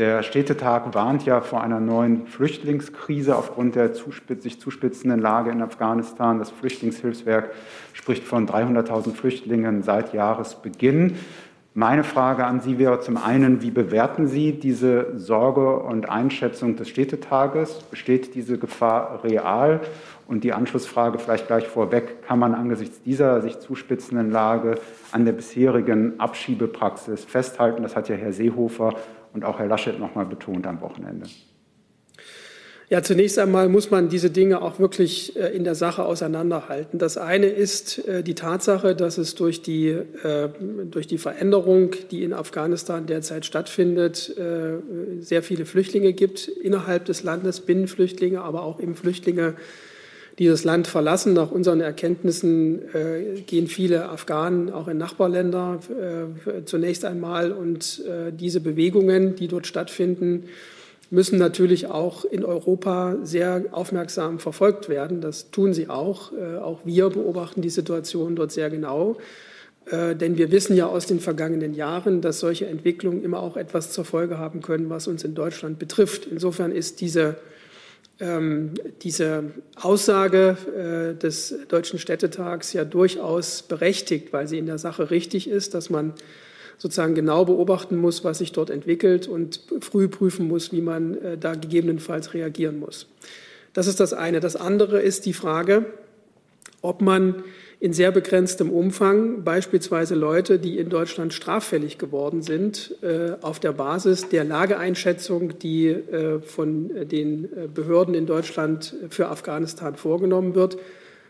[0.00, 6.38] Der Städtetag warnt ja vor einer neuen Flüchtlingskrise aufgrund der sich zuspitzenden Lage in Afghanistan.
[6.38, 7.50] Das Flüchtlingshilfswerk
[7.92, 11.16] spricht von 300.000 Flüchtlingen seit Jahresbeginn.
[11.74, 16.88] Meine Frage an Sie wäre zum einen, wie bewerten Sie diese Sorge und Einschätzung des
[16.88, 17.82] Städtetages?
[17.90, 19.80] Besteht diese Gefahr real?
[20.26, 24.76] Und die Anschlussfrage vielleicht gleich vorweg, kann man angesichts dieser sich zuspitzenden Lage
[25.12, 27.82] an der bisherigen Abschiebepraxis festhalten?
[27.82, 28.94] Das hat ja Herr Seehofer
[29.32, 31.26] und auch Herr Laschet noch mal betont am Wochenende.
[32.90, 36.98] Ja, zunächst einmal muss man diese Dinge auch wirklich äh, in der Sache auseinanderhalten.
[36.98, 40.48] Das eine ist äh, die Tatsache, dass es durch die, äh,
[40.90, 44.34] durch die Veränderung, die in Afghanistan derzeit stattfindet,
[45.20, 49.54] sehr viele Flüchtlinge gibt innerhalb des Landes, Binnenflüchtlinge, aber auch eben Flüchtlinge,
[50.40, 51.34] die das Land verlassen.
[51.34, 52.80] Nach unseren Erkenntnissen
[53.46, 55.80] gehen viele Afghanen auch in Nachbarländer
[56.64, 57.52] zunächst einmal.
[57.52, 60.48] Und diese Bewegungen, die dort stattfinden,
[61.10, 65.20] müssen natürlich auch in Europa sehr aufmerksam verfolgt werden.
[65.20, 66.32] Das tun sie auch.
[66.32, 69.16] Äh, auch wir beobachten die Situation dort sehr genau.
[69.86, 73.90] Äh, denn wir wissen ja aus den vergangenen Jahren, dass solche Entwicklungen immer auch etwas
[73.90, 76.26] zur Folge haben können, was uns in Deutschland betrifft.
[76.30, 77.36] Insofern ist diese,
[78.20, 79.44] ähm, diese
[79.76, 85.74] Aussage äh, des Deutschen Städtetags ja durchaus berechtigt, weil sie in der Sache richtig ist,
[85.74, 86.12] dass man
[86.78, 91.38] sozusagen genau beobachten muss, was sich dort entwickelt und früh prüfen muss, wie man äh,
[91.38, 93.06] da gegebenenfalls reagieren muss.
[93.72, 94.40] Das ist das eine.
[94.40, 95.86] Das andere ist die Frage,
[96.82, 97.44] ob man
[97.80, 103.72] in sehr begrenztem Umfang beispielsweise Leute, die in Deutschland straffällig geworden sind, äh, auf der
[103.72, 110.76] Basis der Lageeinschätzung, die äh, von den Behörden in Deutschland für Afghanistan vorgenommen wird,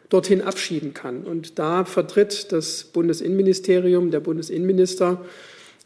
[0.08, 1.22] dorthin abschieben kann.
[1.22, 5.24] Und da vertritt das Bundesinnenministerium, der Bundesinnenminister,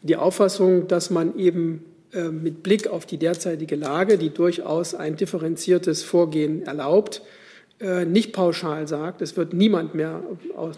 [0.01, 5.15] die Auffassung, dass man eben äh, mit Blick auf die derzeitige Lage, die durchaus ein
[5.15, 7.44] differenziertes Vorgehen erlaubt, äh,
[7.79, 10.23] nicht pauschal sagt, es wird niemand mehr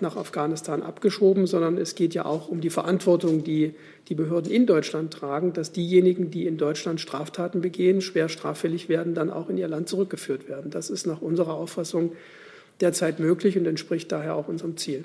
[0.01, 3.75] nach Afghanistan abgeschoben, sondern es geht ja auch um die Verantwortung, die
[4.07, 9.13] die Behörden in Deutschland tragen, dass diejenigen, die in Deutschland Straftaten begehen, schwer straffällig werden,
[9.13, 10.71] dann auch in ihr Land zurückgeführt werden.
[10.71, 12.13] Das ist nach unserer Auffassung
[12.81, 15.03] derzeit möglich und entspricht daher auch unserem Ziel.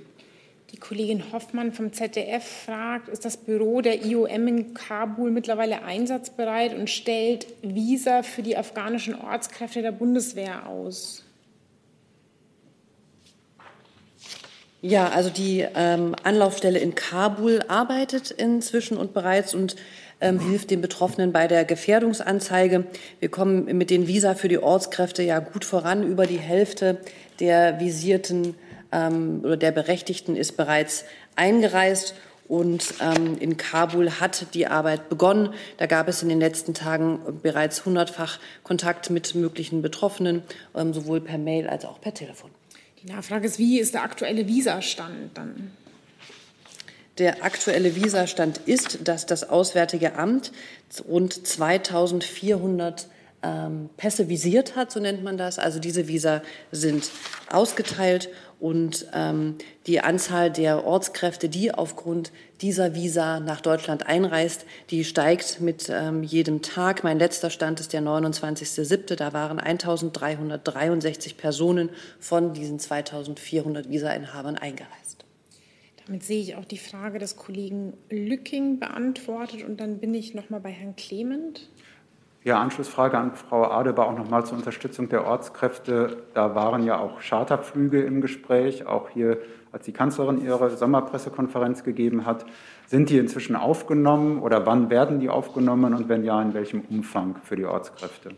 [0.72, 6.74] Die Kollegin Hoffmann vom ZDF fragt, ist das Büro der IOM in Kabul mittlerweile einsatzbereit
[6.74, 11.22] und stellt Visa für die afghanischen Ortskräfte der Bundeswehr aus?
[14.84, 19.76] Ja, also die ähm, Anlaufstelle in Kabul arbeitet inzwischen und bereits und
[20.20, 22.86] ähm, hilft den Betroffenen bei der Gefährdungsanzeige.
[23.20, 26.02] Wir kommen mit den Visa für die Ortskräfte ja gut voran.
[26.02, 26.98] Über die Hälfte
[27.38, 28.56] der Visierten
[28.90, 31.04] ähm, oder der Berechtigten ist bereits
[31.36, 32.16] eingereist.
[32.48, 35.54] Und ähm, in Kabul hat die Arbeit begonnen.
[35.76, 40.42] Da gab es in den letzten Tagen bereits hundertfach Kontakt mit möglichen Betroffenen,
[40.74, 42.50] ähm, sowohl per Mail als auch per Telefon.
[43.02, 45.72] Die Nachfrage ist, wie ist der aktuelle Visastand dann?
[47.18, 50.52] Der aktuelle Visastand ist, dass das Auswärtige Amt
[51.08, 53.08] rund 2400
[53.42, 55.58] ähm, Pässe visiert hat, so nennt man das.
[55.58, 57.10] Also diese Visa sind
[57.50, 58.28] ausgeteilt
[58.62, 59.56] und ähm,
[59.88, 62.30] die Anzahl der Ortskräfte, die aufgrund
[62.60, 67.02] dieser Visa nach Deutschland einreist, die steigt mit ähm, jedem Tag.
[67.02, 69.16] Mein letzter Stand ist der 29.07.
[69.16, 75.24] Da waren 1363 Personen von diesen 2400 Visa-Inhabern eingereist.
[76.06, 80.50] Damit sehe ich auch die Frage des Kollegen Lücking beantwortet und dann bin ich noch
[80.50, 81.68] mal bei Herrn Clement.
[82.44, 86.24] Ja, Anschlussfrage an Frau Adebar auch nochmal zur Unterstützung der Ortskräfte.
[86.34, 89.38] Da waren ja auch Charterflüge im Gespräch, auch hier,
[89.70, 92.44] als die Kanzlerin ihre Sommerpressekonferenz gegeben hat.
[92.86, 97.36] Sind die inzwischen aufgenommen oder wann werden die aufgenommen und wenn ja, in welchem Umfang
[97.44, 98.30] für die Ortskräfte?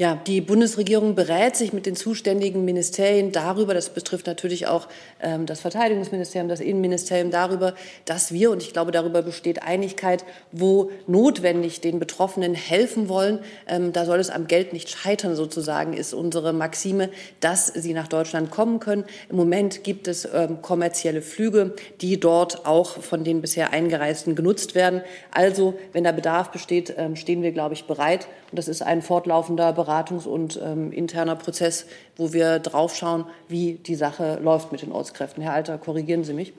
[0.00, 4.88] Ja, die Bundesregierung berät sich mit den zuständigen Ministerien darüber, das betrifft natürlich auch
[5.20, 7.74] ähm, das Verteidigungsministerium, das Innenministerium, darüber,
[8.06, 13.40] dass wir, und ich glaube, darüber besteht Einigkeit, wo notwendig den Betroffenen helfen wollen.
[13.68, 18.08] Ähm, da soll es am Geld nicht scheitern, sozusagen, ist unsere Maxime, dass sie nach
[18.08, 19.04] Deutschland kommen können.
[19.28, 24.74] Im Moment gibt es ähm, kommerzielle Flüge, die dort auch von den bisher Eingereisten genutzt
[24.74, 25.02] werden.
[25.30, 28.28] Also, wenn da Bedarf besteht, ähm, stehen wir, glaube ich, bereit.
[28.50, 31.86] Und das ist ein fortlaufender Bereich Beratungs- und ähm, interner Prozess,
[32.16, 35.42] wo wir draufschauen, wie die Sache läuft mit den Ortskräften.
[35.42, 36.52] Herr Alter, korrigieren Sie mich.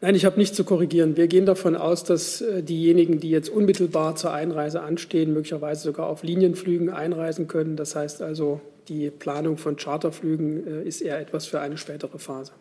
[0.00, 1.16] Nein, ich habe nichts zu korrigieren.
[1.16, 6.08] Wir gehen davon aus, dass äh, diejenigen, die jetzt unmittelbar zur Einreise anstehen, möglicherweise sogar
[6.08, 7.76] auf Linienflügen einreisen können.
[7.76, 12.52] Das heißt also, die Planung von Charterflügen äh, ist eher etwas für eine spätere Phase.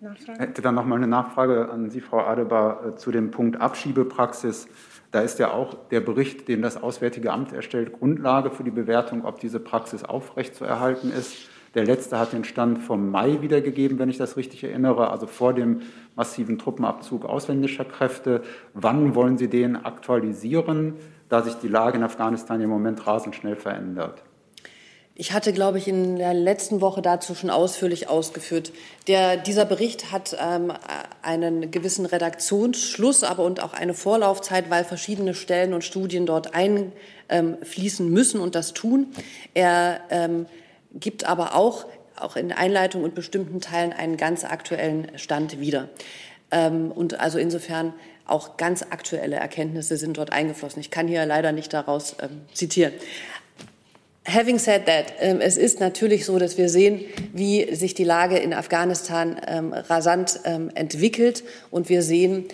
[0.00, 0.32] Nachfrage?
[0.34, 3.60] Ich hätte dann noch mal eine Nachfrage an Sie, Frau Adebar, äh, zu dem Punkt
[3.60, 4.68] Abschiebepraxis.
[5.12, 9.26] Da ist ja auch der Bericht, den das Auswärtige Amt erstellt, Grundlage für die Bewertung,
[9.26, 11.36] ob diese Praxis aufrechtzuerhalten ist.
[11.74, 15.52] Der letzte hat den Stand vom Mai wiedergegeben, wenn ich das richtig erinnere, also vor
[15.52, 15.80] dem
[16.16, 18.42] massiven Truppenabzug ausländischer Kräfte.
[18.72, 20.94] Wann wollen Sie den aktualisieren,
[21.28, 24.22] da sich die Lage in Afghanistan im Moment rasend schnell verändert?
[25.22, 28.72] Ich hatte, glaube ich, in der letzten Woche dazu schon ausführlich ausgeführt.
[29.06, 30.72] Der, dieser Bericht hat ähm,
[31.22, 38.10] einen gewissen Redaktionsschluss, aber und auch eine Vorlaufzeit, weil verschiedene Stellen und Studien dort einfließen
[38.10, 39.12] müssen und das tun.
[39.54, 40.46] Er ähm,
[40.92, 45.88] gibt aber auch, auch in Einleitung und bestimmten Teilen einen ganz aktuellen Stand wieder.
[46.50, 47.94] Ähm, und also insofern
[48.26, 50.80] auch ganz aktuelle Erkenntnisse sind dort eingeflossen.
[50.80, 52.92] Ich kann hier leider nicht daraus ähm, zitieren.
[54.24, 57.00] Having said that, ähm, es ist natürlich so, dass wir sehen,
[57.32, 62.46] wie sich die Lage in Afghanistan ähm, rasant ähm, entwickelt und wir sehen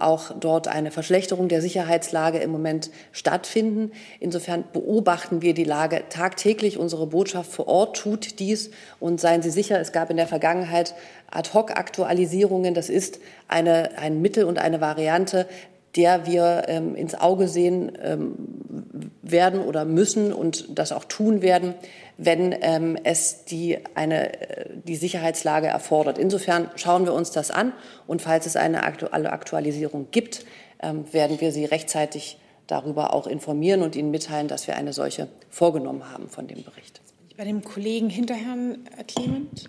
[0.00, 3.92] auch dort eine Verschlechterung der Sicherheitslage im Moment stattfinden.
[4.18, 6.76] Insofern beobachten wir die Lage tagtäglich.
[6.76, 10.96] Unsere Botschaft vor Ort tut dies und seien Sie sicher, es gab in der Vergangenheit
[11.30, 12.74] Ad-hoc-Aktualisierungen.
[12.74, 15.46] Das ist eine, ein Mittel und eine Variante,
[15.94, 17.92] der wir ins Auge sehen
[19.30, 21.74] werden oder müssen und das auch tun werden,
[22.16, 26.18] wenn ähm, es die, eine, äh, die Sicherheitslage erfordert.
[26.18, 27.72] Insofern schauen wir uns das an
[28.06, 30.44] und falls es eine aktuelle Aktualisierung gibt,
[30.82, 35.28] ähm, werden wir Sie rechtzeitig darüber auch informieren und Ihnen mitteilen, dass wir eine solche
[35.50, 37.00] vorgenommen haben von dem Bericht.
[37.36, 39.68] Bei dem Kollegen hinter Herrn Clement.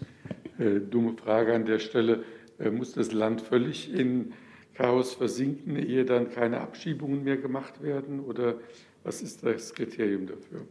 [0.60, 2.24] Äh, dumme Frage an der Stelle.
[2.60, 4.34] Äh, muss das Land völlig in
[4.76, 8.20] Chaos versinken, ehe dann keine Abschiebungen mehr gemacht werden?
[8.20, 8.56] Oder
[9.06, 10.68] was ist das Kriterium dafür?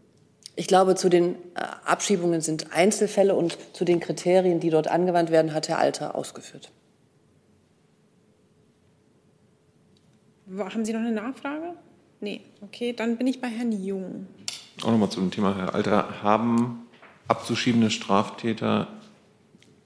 [0.57, 5.31] Ich glaube, zu den äh, Abschiebungen sind Einzelfälle und zu den Kriterien, die dort angewandt
[5.31, 6.71] werden, hat Herr Alter ausgeführt.
[10.57, 11.75] Haben Sie noch eine Nachfrage?
[12.21, 14.27] Nee, okay, dann bin ich bei Herrn Jung.
[14.83, 16.23] Auch nochmal zu dem Thema, Herr Alter.
[16.23, 16.87] Haben
[17.29, 18.89] abzuschiebende Straftäter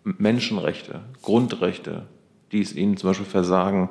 [0.04, 2.06] Menschenrechte, Grundrechte,
[2.52, 3.90] die es ihnen zum Beispiel versagen,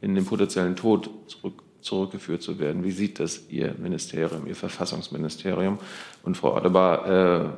[0.00, 2.84] in den potenziellen Tod zurück, zurückgeführt zu werden.
[2.84, 5.78] Wie sieht das Ihr Ministerium, Ihr Verfassungsministerium?
[6.22, 7.48] Und Frau Adebar, äh,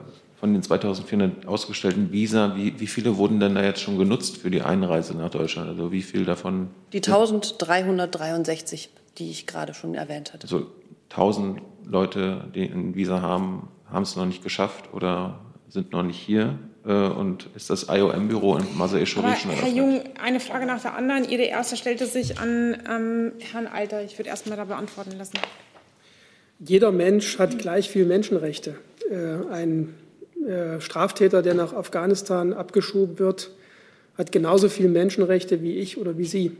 [0.40, 4.50] von den 2400 ausgestellten Visa, wie, wie viele wurden denn da jetzt schon genutzt für
[4.50, 5.68] die Einreise nach Deutschland?
[5.68, 6.70] Also wie viel davon?
[6.94, 10.44] Die 1363, die ich gerade schon erwähnt hatte.
[10.44, 10.66] Also
[11.10, 16.18] 1000 Leute, die ein Visa haben, haben es noch nicht geschafft oder sind noch nicht
[16.18, 16.58] hier?
[16.84, 21.28] Äh, und ist das IOM-Büro in Masai schon Herr Jung, eine Frage nach der anderen.
[21.28, 24.02] Ihre erste stellte sich an ähm, Herrn Alter.
[24.02, 25.38] Ich würde erst mal da beantworten lassen.
[26.58, 28.76] Jeder Mensch hat gleich viel Menschenrechte.
[29.10, 29.94] Äh, ein
[30.46, 33.50] äh, Straftäter, der nach Afghanistan abgeschoben wird,
[34.16, 36.56] hat genauso viele Menschenrechte wie ich oder wie Sie.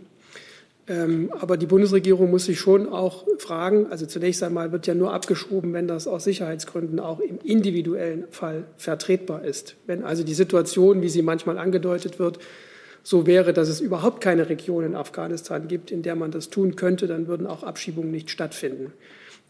[0.91, 5.15] Ähm, aber die Bundesregierung muss sich schon auch fragen, also zunächst einmal wird ja nur
[5.15, 9.77] abgeschoben, wenn das aus Sicherheitsgründen auch im individuellen Fall vertretbar ist.
[9.87, 12.41] Wenn also die Situation, wie sie manchmal angedeutet wird,
[13.05, 16.75] so wäre, dass es überhaupt keine Region in Afghanistan gibt, in der man das tun
[16.75, 18.93] könnte, dann würden auch Abschiebungen nicht stattfinden.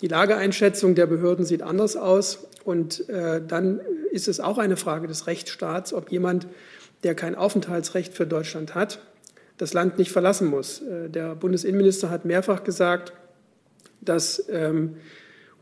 [0.02, 2.46] Die Lageeinschätzung der Behörden sieht anders aus.
[2.64, 3.80] Und äh, dann
[4.12, 6.46] ist es auch eine Frage des Rechtsstaats, ob jemand,
[7.02, 9.00] der kein Aufenthaltsrecht für Deutschland hat,
[9.60, 10.80] das Land nicht verlassen muss.
[10.80, 13.12] Äh, der Bundesinnenminister hat mehrfach gesagt,
[14.00, 14.96] dass ähm,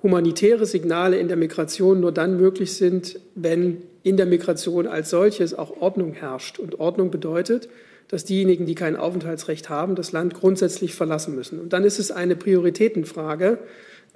[0.02, 5.52] humanitäre Signale in der Migration nur dann möglich sind, wenn in der Migration als solches
[5.52, 6.60] auch Ordnung herrscht.
[6.60, 7.68] Und Ordnung bedeutet,
[8.06, 11.58] dass diejenigen, die kein Aufenthaltsrecht haben, das Land grundsätzlich verlassen müssen.
[11.58, 13.58] Und dann ist es eine Prioritätenfrage,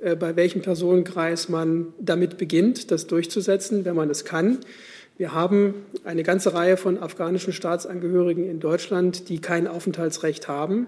[0.00, 4.58] äh, bei welchem Personenkreis man damit beginnt, das durchzusetzen, wenn man es kann.
[5.18, 10.86] Wir haben eine ganze Reihe von afghanischen Staatsangehörigen in Deutschland, die kein Aufenthaltsrecht haben.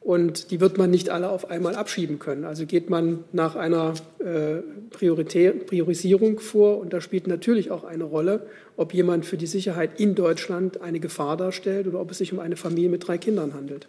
[0.00, 2.44] Und die wird man nicht alle auf einmal abschieben können.
[2.44, 6.78] Also geht man nach einer äh, Priorisierung vor.
[6.78, 8.46] Und da spielt natürlich auch eine Rolle,
[8.76, 12.38] ob jemand für die Sicherheit in Deutschland eine Gefahr darstellt oder ob es sich um
[12.38, 13.88] eine Familie mit drei Kindern handelt.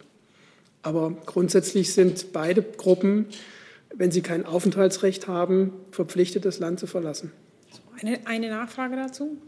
[0.82, 3.26] Aber grundsätzlich sind beide Gruppen,
[3.94, 7.32] wenn sie kein Aufenthaltsrecht haben, verpflichtet, das Land zu verlassen.
[8.00, 9.38] Eine, eine Nachfrage dazu?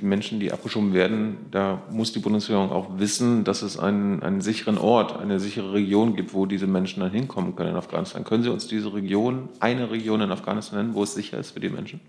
[0.00, 4.78] Menschen, die abgeschoben werden, da muss die Bundesregierung auch wissen, dass es einen, einen sicheren
[4.78, 8.22] Ort, eine sichere Region gibt, wo diese Menschen dann hinkommen können in Afghanistan.
[8.22, 11.60] Können Sie uns diese Region, eine Region in Afghanistan nennen, wo es sicher ist für
[11.60, 12.00] die Menschen?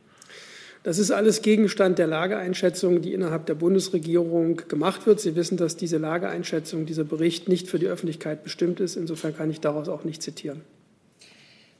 [0.84, 5.22] Das ist alles Gegenstand der Lageeinschätzung, die innerhalb der Bundesregierung gemacht wird.
[5.22, 8.98] Sie wissen, dass diese Lageeinschätzung, dieser Bericht nicht für die Öffentlichkeit bestimmt ist.
[8.98, 10.62] Insofern kann ich daraus auch nicht zitieren.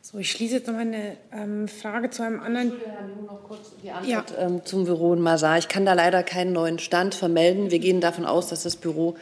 [0.06, 2.74] So, ich schließe jetzt noch eine ähm, Frage zu einem anderen.
[2.74, 4.38] Ich noch kurz die Antwort ja.
[4.38, 5.58] ähm, zum Büro in Masar.
[5.58, 7.72] Ich kann da leider keinen neuen Stand vermelden.
[7.72, 9.16] Wir gehen davon aus, dass das Büro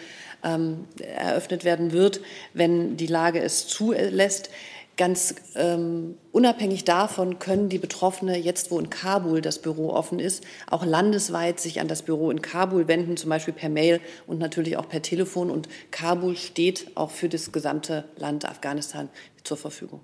[0.43, 2.19] ähm, eröffnet werden wird,
[2.55, 4.49] wenn die Lage es zulässt.
[4.97, 10.43] Ganz ähm, unabhängig davon können die Betroffene jetzt, wo in Kabul das Büro offen ist,
[10.67, 14.77] auch landesweit sich an das Büro in Kabul wenden, zum Beispiel per Mail und natürlich
[14.77, 15.51] auch per Telefon.
[15.51, 19.09] Und Kabul steht auch für das gesamte Land Afghanistan
[19.43, 20.01] zur Verfügung.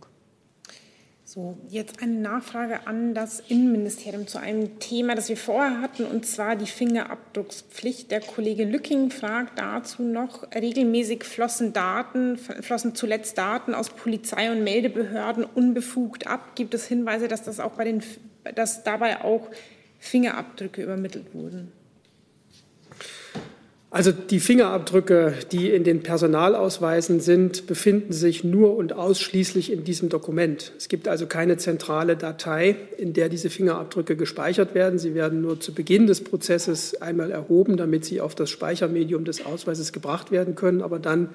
[1.29, 6.25] So, jetzt eine Nachfrage an das Innenministerium zu einem Thema, das wir vorher hatten, und
[6.25, 8.09] zwar die Fingerabdruckspflicht.
[8.11, 14.63] Der Kollege Lücking fragt dazu noch, regelmäßig flossen Daten, flossen zuletzt Daten aus Polizei und
[14.63, 16.55] Meldebehörden unbefugt ab.
[16.55, 18.01] Gibt es Hinweise, dass das auch bei den,
[18.55, 19.49] dass dabei auch
[19.99, 21.73] Fingerabdrücke übermittelt wurden?
[23.89, 30.09] Also die Fingerabdrücke, die in den Personalausweisen sind, befinden sich nur und ausschließlich in diesem
[30.09, 30.73] Dokument.
[30.77, 34.99] Es gibt also keine zentrale Datei, in der diese Fingerabdrücke gespeichert werden.
[34.99, 39.45] Sie werden nur zu Beginn des Prozesses einmal erhoben, damit sie auf das Speichermedium des
[39.45, 41.29] Ausweises gebracht werden können, aber dann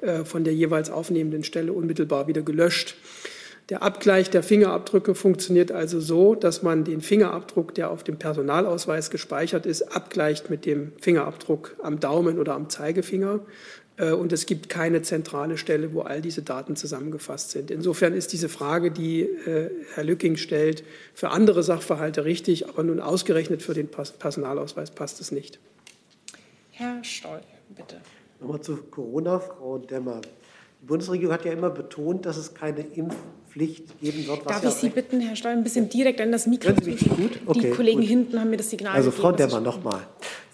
[0.00, 2.94] äh, von der jeweils aufnehmenden Stelle unmittelbar wieder gelöscht.
[3.68, 9.10] Der Abgleich der Fingerabdrücke funktioniert also so, dass man den Fingerabdruck, der auf dem Personalausweis
[9.10, 13.40] gespeichert ist, abgleicht mit dem Fingerabdruck am Daumen oder am Zeigefinger.
[13.98, 17.70] Äh, und es gibt keine zentrale Stelle, wo all diese Daten zusammengefasst sind.
[17.70, 23.00] Insofern ist diese Frage, die äh, Herr Lücking stellt, für andere Sachverhalte richtig, aber nun
[23.00, 25.58] ausgerechnet für den Personalausweis passt es nicht.
[26.70, 27.40] Herr Stoll,
[27.76, 27.96] bitte.
[28.40, 30.22] Nochmal zu Corona, Frau Demmer.
[30.80, 34.48] Die Bundesregierung hat ja immer betont, dass es keine Impfpflicht geben wird.
[34.48, 37.40] Darf ich Sie bitten, Herr Stoll, ein bisschen direkt an das Mikro zu gut?
[37.46, 38.08] Okay, Die Kollegen gut.
[38.08, 40.02] hinten haben mir das Signal Also Frau Demmer nochmal.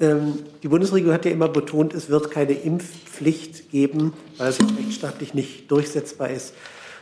[0.00, 5.34] Ähm, die Bundesregierung hat ja immer betont, es wird keine Impfpflicht geben, weil es rechtsstaatlich
[5.34, 6.54] nicht durchsetzbar ist.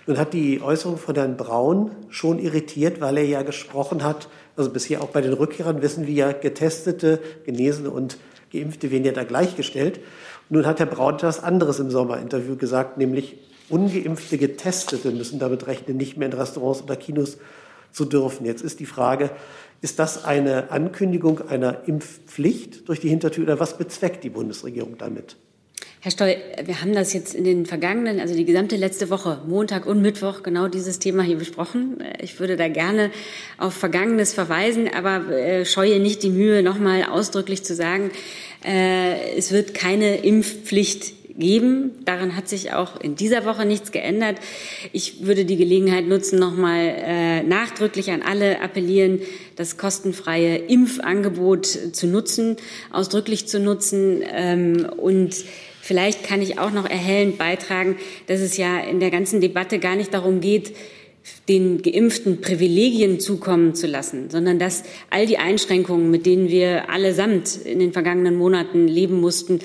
[0.08, 4.70] Nun hat die Äußerung von Herrn Braun schon irritiert, weil er ja gesprochen hat, also
[4.70, 8.18] bisher auch bei den Rückkehrern wissen wir ja, Getestete, Genesene und
[8.52, 10.00] Geimpfte werden ja da gleichgestellt.
[10.52, 13.38] Nun hat Herr Braun etwas anderes im Sommerinterview gesagt, nämlich
[13.70, 17.38] ungeimpfte Getestete müssen damit rechnen, nicht mehr in Restaurants oder Kinos
[17.90, 18.44] zu dürfen.
[18.44, 19.30] Jetzt ist die Frage,
[19.80, 25.36] ist das eine Ankündigung einer Impfpflicht durch die Hintertür oder was bezweckt die Bundesregierung damit?
[26.00, 26.34] Herr Stoll,
[26.64, 30.42] wir haben das jetzt in den vergangenen, also die gesamte letzte Woche, Montag und Mittwoch,
[30.42, 32.02] genau dieses Thema hier besprochen.
[32.20, 33.10] Ich würde da gerne
[33.56, 38.10] auf Vergangenes verweisen, aber äh, scheue nicht die Mühe, nochmal ausdrücklich zu sagen,
[38.64, 41.92] es wird keine Impfpflicht geben.
[42.04, 44.36] Daran hat sich auch in dieser Woche nichts geändert.
[44.92, 49.20] Ich würde die Gelegenheit nutzen, nochmal äh, nachdrücklich an alle appellieren,
[49.56, 52.56] das kostenfreie Impfangebot zu nutzen,
[52.90, 54.22] ausdrücklich zu nutzen.
[54.32, 55.34] Ähm, und
[55.80, 57.96] vielleicht kann ich auch noch erhellend beitragen,
[58.26, 60.72] dass es ja in der ganzen Debatte gar nicht darum geht,
[61.48, 67.56] den Geimpften Privilegien zukommen zu lassen, sondern dass all die Einschränkungen, mit denen wir allesamt
[67.64, 69.60] in den vergangenen Monaten leben mussten,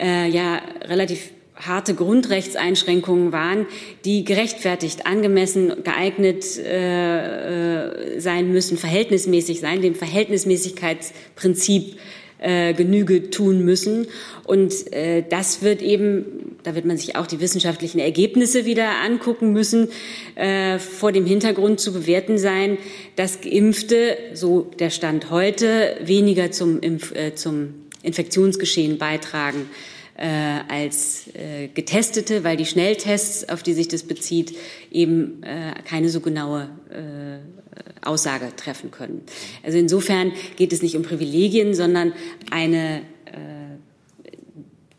[0.00, 3.66] äh, ja relativ harte Grundrechtseinschränkungen waren,
[4.04, 11.96] die gerechtfertigt, angemessen, geeignet äh, äh, sein müssen, verhältnismäßig sein, dem Verhältnismäßigkeitsprinzip
[12.38, 14.08] äh, Genüge tun müssen.
[14.44, 19.52] Und äh, das wird eben, da wird man sich auch die wissenschaftlichen Ergebnisse wieder angucken
[19.52, 19.88] müssen,
[20.34, 22.78] äh, vor dem Hintergrund zu bewerten sein,
[23.16, 29.68] dass Geimpfte, so der Stand heute, weniger zum, Impf, äh, zum Infektionsgeschehen beitragen
[30.16, 30.26] äh,
[30.68, 34.56] als äh, Getestete, weil die Schnelltests, auf die sich das bezieht,
[34.90, 39.22] eben äh, keine so genaue äh, Aussage treffen können.
[39.62, 42.12] Also insofern geht es nicht um Privilegien, sondern
[42.50, 43.74] eine äh,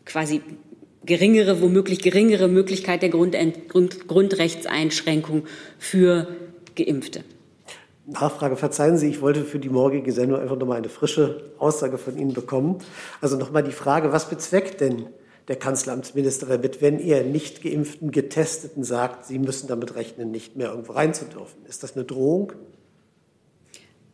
[0.04, 0.42] quasi
[1.06, 3.36] geringere, womöglich geringere Möglichkeit der Grund,
[3.68, 5.44] Grund, Grundrechtseinschränkung
[5.78, 6.28] für
[6.74, 7.24] Geimpfte.
[8.06, 12.16] Nachfrage, verzeihen Sie, ich wollte für die morgige Sendung einfach nochmal eine frische Aussage von
[12.16, 12.78] Ihnen bekommen.
[13.20, 15.06] Also nochmal die Frage, was bezweckt denn
[15.48, 20.70] der Kanzleramtsminister wird, wenn er nicht geimpften, getesteten sagt, sie müssen damit rechnen, nicht mehr
[20.70, 21.64] irgendwo reinzudürfen.
[21.68, 22.52] Ist das eine Drohung?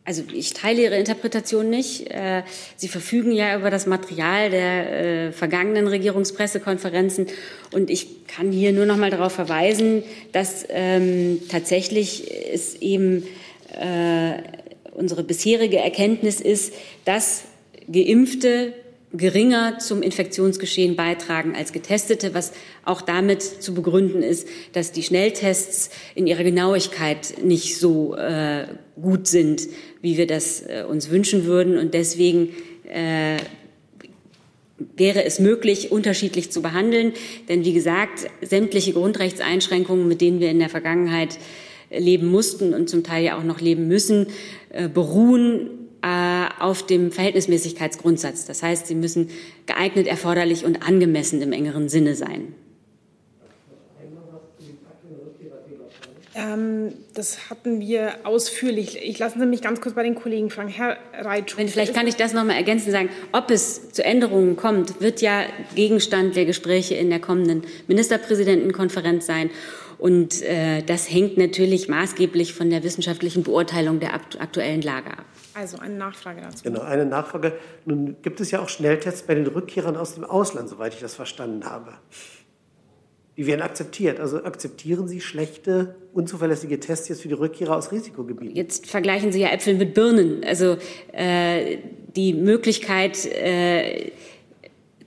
[0.05, 2.11] Also ich teile Ihre Interpretation nicht.
[2.11, 2.43] Äh,
[2.75, 7.27] Sie verfügen ja über das Material der äh, vergangenen Regierungspressekonferenzen
[7.71, 13.23] und ich kann hier nur noch mal darauf verweisen, dass ähm, tatsächlich es eben
[13.79, 14.33] äh,
[14.91, 16.73] unsere bisherige Erkenntnis ist,
[17.05, 17.43] dass
[17.89, 18.73] Geimpfte
[19.13, 22.51] geringer zum Infektionsgeschehen beitragen als Getestete, was
[22.83, 28.65] auch damit zu begründen ist, dass die Schnelltests in ihrer Genauigkeit nicht so äh,
[28.99, 29.67] gut sind,
[30.01, 31.77] wie wir das äh, uns wünschen würden.
[31.77, 32.49] Und deswegen
[32.85, 33.37] äh,
[34.97, 37.13] wäre es möglich, unterschiedlich zu behandeln.
[37.49, 41.37] Denn wie gesagt, sämtliche Grundrechtseinschränkungen, mit denen wir in der Vergangenheit
[41.91, 44.27] leben mussten und zum Teil ja auch noch leben müssen,
[44.69, 48.45] äh, beruhen auf dem Verhältnismäßigkeitsgrundsatz.
[48.45, 49.29] Das heißt, sie müssen
[49.65, 52.53] geeignet, erforderlich und angemessen im engeren Sinne sein.
[56.35, 58.97] Ähm, das hatten wir ausführlich.
[59.03, 60.69] Ich lasse Sie mich ganz kurz bei den Kollegen fragen.
[60.69, 61.53] Herr Reitsch.
[61.55, 63.09] Vielleicht kann ich das noch mal ergänzen sagen.
[63.31, 65.43] Ob es zu Änderungen kommt, wird ja
[65.75, 69.51] Gegenstand der Gespräche in der kommenden Ministerpräsidentenkonferenz sein.
[69.99, 75.25] Und äh, das hängt natürlich maßgeblich von der wissenschaftlichen Beurteilung der aktuellen Lage ab.
[75.55, 76.63] Also eine Nachfrage dazu.
[76.63, 77.53] Genau, eine Nachfrage.
[77.85, 81.15] Nun gibt es ja auch Schnelltests bei den Rückkehrern aus dem Ausland, soweit ich das
[81.15, 81.93] verstanden habe.
[83.37, 84.19] Die werden akzeptiert.
[84.19, 88.55] Also akzeptieren Sie schlechte, unzuverlässige Tests jetzt für die Rückkehrer aus Risikogebieten?
[88.55, 90.43] Jetzt vergleichen Sie ja Äpfel mit Birnen.
[90.43, 90.77] Also
[91.11, 91.77] äh,
[92.15, 94.11] die Möglichkeit, äh,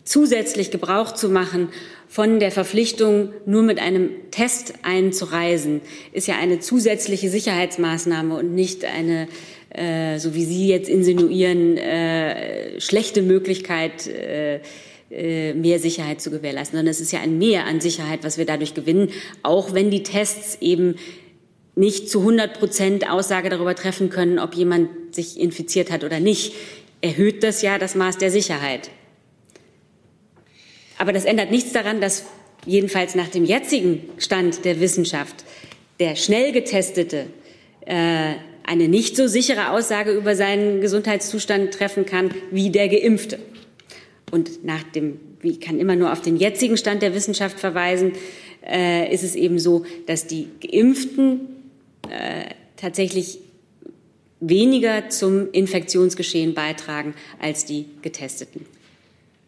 [0.03, 1.69] zusätzlich Gebrauch zu machen
[2.09, 5.81] von der Verpflichtung, nur mit einem Test einzureisen,
[6.13, 9.29] ist ja eine zusätzliche Sicherheitsmaßnahme und nicht eine
[9.77, 14.61] äh, so wie Sie jetzt insinuieren, äh, schlechte Möglichkeit, äh,
[15.11, 18.47] äh, mehr Sicherheit zu gewährleisten, sondern es ist ja ein Mehr an Sicherheit, was wir
[18.47, 19.11] dadurch gewinnen,
[19.43, 20.97] auch wenn die Tests eben
[21.77, 26.55] nicht zu 100 Prozent Aussage darüber treffen können, ob jemand sich infiziert hat oder nicht,
[27.03, 28.91] erhöht das ja das Maß der Sicherheit.
[30.99, 32.25] Aber das ändert nichts daran, dass
[32.65, 35.45] jedenfalls nach dem jetzigen Stand der Wissenschaft
[36.01, 37.27] der schnell getestete
[37.87, 38.35] äh,
[38.67, 43.39] eine nicht so sichere Aussage über seinen Gesundheitszustand treffen kann wie der Geimpfte.
[44.31, 48.13] Und nach dem, ich kann immer nur auf den jetzigen Stand der Wissenschaft verweisen,
[48.69, 51.41] äh, ist es eben so, dass die Geimpften
[52.11, 53.39] äh, tatsächlich
[54.41, 58.67] weniger zum Infektionsgeschehen beitragen als die Getesteten.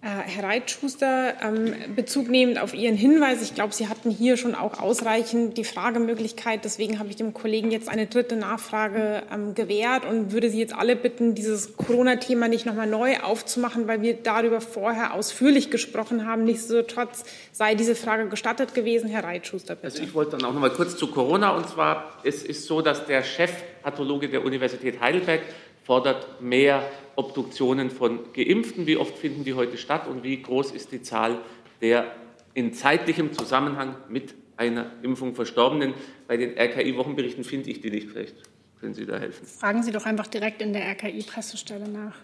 [0.01, 4.55] Äh, Herr Reitschuster, ähm, Bezug nehmend auf Ihren Hinweis, ich glaube, Sie hatten hier schon
[4.55, 6.65] auch ausreichend die Fragemöglichkeit.
[6.65, 10.73] Deswegen habe ich dem Kollegen jetzt eine dritte Nachfrage ähm, gewährt und würde Sie jetzt
[10.73, 16.45] alle bitten, dieses Corona-Thema nicht nochmal neu aufzumachen, weil wir darüber vorher ausführlich gesprochen haben.
[16.45, 19.09] Nichtsdestotrotz sei diese Frage gestattet gewesen.
[19.09, 19.87] Herr Reitschuster, bitte.
[19.87, 21.57] Also ich wollte dann auch noch mal kurz zu Corona.
[21.57, 25.41] Und zwar, es ist so, dass der Chefpathologe der Universität Heidelberg
[25.89, 26.83] fordert mehr
[27.17, 28.87] Obduktionen von Geimpften.
[28.87, 31.39] Wie oft finden die heute statt und wie groß ist die Zahl
[31.81, 32.13] der
[32.53, 35.95] in zeitlichem Zusammenhang mit einer Impfung Verstorbenen?
[36.27, 38.11] Bei den RKI-Wochenberichten finde ich die nicht.
[38.11, 38.37] Vielleicht
[38.81, 39.47] können Sie da helfen.
[39.47, 42.17] Fragen Sie doch einfach direkt in der RKI-Pressestelle nach.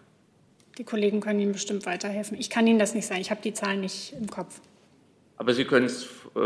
[0.77, 2.39] Die Kollegen können Ihnen bestimmt weiterhelfen.
[2.39, 3.23] Ich kann Ihnen das nicht sagen.
[3.23, 4.61] Ich habe die Zahlen nicht im Kopf.
[5.39, 6.07] Aber Sie können es
[6.37, 6.39] äh,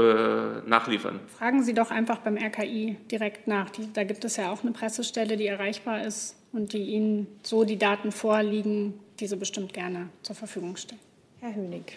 [0.68, 1.18] nachliefern.
[1.36, 3.70] Fragen Sie doch einfach beim RKI direkt nach.
[3.70, 7.64] Die, da gibt es ja auch eine Pressestelle, die erreichbar ist und die Ihnen so
[7.64, 11.01] die Daten vorliegen, diese bestimmt gerne zur Verfügung stellen.
[11.40, 11.96] Herr Hönig.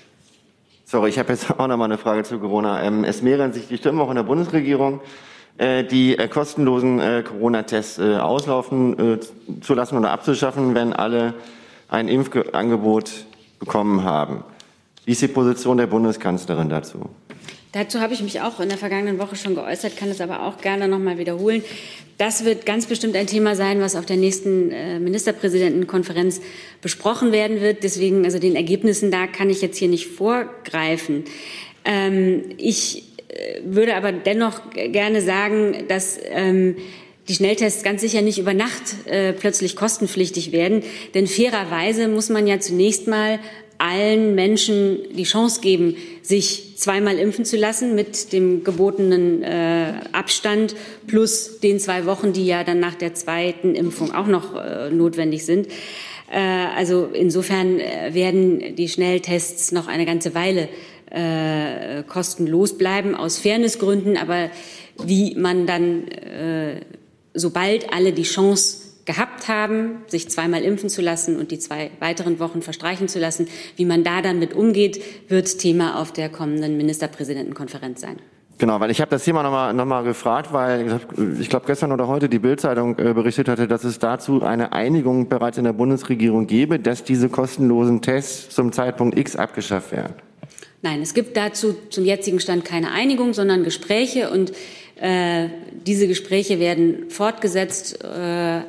[0.85, 2.83] Sorry, ich habe jetzt auch noch mal eine Frage zu Corona.
[2.83, 4.99] Ähm, es mehren sich die Stimmen auch in der Bundesregierung,
[5.57, 9.19] äh, die äh, kostenlosen äh, Corona-Tests auslaufen
[9.61, 11.33] zu lassen oder abzuschaffen, wenn alle
[11.87, 13.25] ein Impfangebot
[13.59, 14.43] bekommen haben.
[15.05, 17.09] Wie ist die Position der Bundeskanzlerin dazu?
[17.73, 20.57] Dazu habe ich mich auch in der vergangenen Woche schon geäußert, kann es aber auch
[20.57, 21.63] gerne noch mal wiederholen.
[22.17, 26.41] Das wird ganz bestimmt ein Thema sein, was auf der nächsten äh, Ministerpräsidentenkonferenz
[26.81, 27.83] besprochen werden wird.
[27.83, 31.23] Deswegen, also den Ergebnissen da kann ich jetzt hier nicht vorgreifen.
[31.85, 36.75] Ähm, ich äh, würde aber dennoch gerne sagen, dass ähm,
[37.27, 40.83] die Schnelltests ganz sicher nicht über Nacht äh, plötzlich kostenpflichtig werden.
[41.13, 43.39] Denn fairerweise muss man ja zunächst mal
[43.81, 50.75] allen Menschen die Chance geben, sich zweimal impfen zu lassen mit dem gebotenen äh, Abstand
[51.07, 55.45] plus den zwei Wochen, die ja dann nach der zweiten Impfung auch noch äh, notwendig
[55.45, 55.67] sind.
[56.31, 56.39] Äh,
[56.75, 60.69] also insofern äh, werden die Schnelltests noch eine ganze Weile
[61.09, 64.51] äh, kostenlos bleiben aus Fairnessgründen, aber
[65.03, 66.81] wie man dann, äh,
[67.33, 68.80] sobald alle die Chance
[69.11, 73.47] gehabt haben, sich zweimal impfen zu lassen und die zwei weiteren Wochen verstreichen zu lassen.
[73.75, 78.17] Wie man da dann mit umgeht, wird Thema auf der kommenden Ministerpräsidentenkonferenz sein.
[78.57, 81.01] Genau, weil ich habe das Thema nochmal noch mal gefragt, weil
[81.41, 85.27] ich glaube gestern oder heute die Bildzeitung äh, berichtet hatte, dass es dazu eine Einigung
[85.27, 90.13] bereits in der Bundesregierung gäbe, dass diese kostenlosen Tests zum Zeitpunkt X abgeschafft werden.
[90.83, 94.53] Nein, es gibt dazu zum jetzigen Stand keine Einigung, sondern Gespräche und
[94.95, 95.49] äh,
[95.85, 98.61] diese Gespräche werden fortgesetzt äh,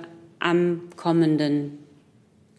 [0.42, 1.78] am kommenden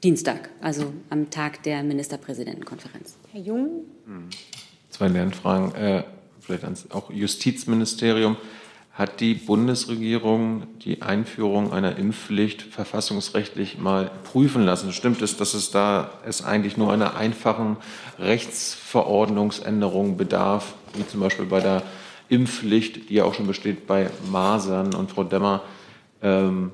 [0.03, 3.17] Dienstag, also am Tag der Ministerpräsidentenkonferenz.
[3.31, 3.85] Herr Jung?
[4.05, 4.29] Hm.
[4.89, 5.73] Zwei Lernfragen.
[5.75, 6.03] Äh,
[6.39, 8.37] vielleicht ans auch Justizministerium.
[8.93, 14.91] Hat die Bundesregierung die Einführung einer Impfpflicht verfassungsrechtlich mal prüfen lassen?
[14.93, 17.77] Stimmt es, dass es da es eigentlich nur einer einfachen
[18.19, 21.81] Rechtsverordnungsänderung bedarf, wie zum Beispiel bei der
[22.29, 24.93] Impfpflicht, die ja auch schon besteht bei Masern?
[24.93, 25.63] Und Frau Demmer,
[26.21, 26.71] ähm,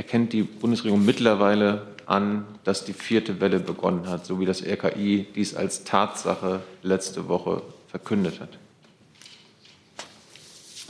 [0.00, 5.26] erkennt die Bundesregierung mittlerweile an, dass die vierte Welle begonnen hat, so wie das RKI
[5.34, 8.48] dies als Tatsache letzte Woche verkündet hat?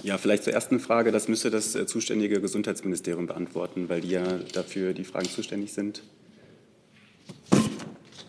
[0.04, 1.11] Ja, vielleicht zur ersten Frage.
[1.11, 6.04] Das müsste das äh, zuständige Gesundheitsministerium beantworten, weil die ja dafür die Fragen zuständig sind.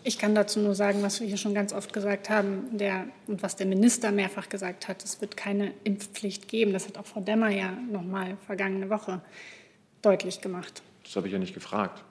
[0.02, 3.44] Ich kann dazu nur sagen, was wir hier schon ganz oft gesagt haben der, und
[3.44, 5.04] was der Minister mehrfach gesagt hat.
[5.04, 6.72] Es wird keine Impfpflicht geben.
[6.72, 9.22] Das hat auch Frau Demmer ja noch mal vergangene Woche
[10.02, 10.82] deutlich gemacht.
[11.04, 12.02] Das habe ich ja nicht gefragt.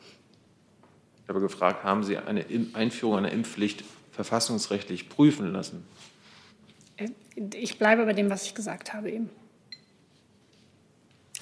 [1.24, 5.86] Ich habe gefragt, haben Sie eine Einführung einer Impfpflicht verfassungsrechtlich prüfen lassen?
[6.98, 7.10] Äh,
[7.56, 9.30] ich bleibe bei dem, was ich gesagt habe eben.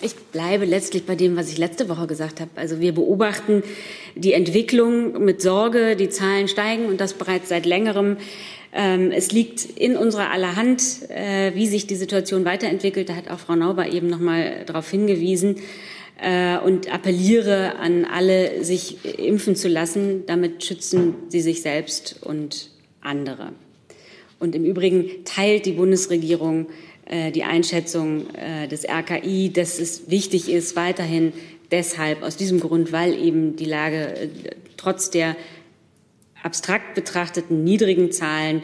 [0.02, 2.52] Ich bleibe letztlich bei dem, was ich letzte Woche gesagt habe.
[2.56, 3.64] Also wir beobachten
[4.16, 5.98] die Entwicklung mit Sorge.
[5.98, 8.16] Die Zahlen steigen und das bereits seit längerem.
[8.72, 13.10] Ähm, es liegt in unserer aller Hand, äh, wie sich die Situation weiterentwickelt.
[13.10, 15.58] Da hat auch Frau Nauber eben noch mal darauf hingewiesen
[16.66, 20.26] und appelliere an alle, sich impfen zu lassen.
[20.26, 23.54] Damit schützen sie sich selbst und andere.
[24.40, 26.68] Und im Übrigen teilt die Bundesregierung
[27.10, 31.34] äh, die Einschätzung äh, des RKI, dass es wichtig ist, weiterhin
[31.72, 34.30] deshalb, aus diesem Grund, weil eben die Lage äh,
[34.78, 35.36] trotz der
[36.44, 38.62] abstrakt betrachteten niedrigen Zahlen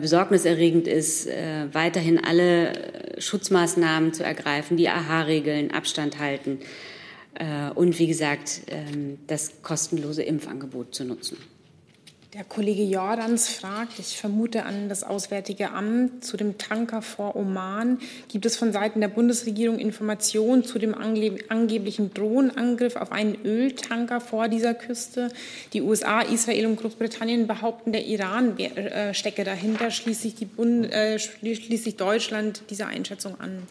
[0.00, 1.28] besorgniserregend ist,
[1.72, 2.72] weiterhin alle
[3.18, 6.60] Schutzmaßnahmen zu ergreifen, die AHA-Regeln, Abstand halten
[7.74, 11.36] und wie gesagt ähm, das kostenlose Impfangebot zu nutzen.
[12.34, 18.00] Der Kollege Jordans fragt, ich vermute an das Auswärtige Amt, zu dem Tanker vor Oman.
[18.26, 24.48] Gibt es von Seiten der Bundesregierung Informationen zu dem angeblichen Drohnenangriff auf einen Öltanker vor
[24.48, 25.28] dieser Küste?
[25.74, 29.90] Die USA, Israel und Großbritannien behaupten, der Iran äh, stecke dahinter.
[29.90, 31.16] Die Bund, äh,
[31.96, 33.62] Deutschland dieser Einschätzung an?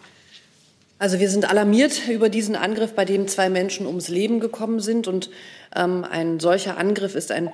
[0.99, 5.07] Also wir sind alarmiert über diesen Angriff, bei dem zwei Menschen ums Leben gekommen sind.
[5.07, 5.29] Und
[5.75, 7.49] ähm, ein solcher Angriff ist ein,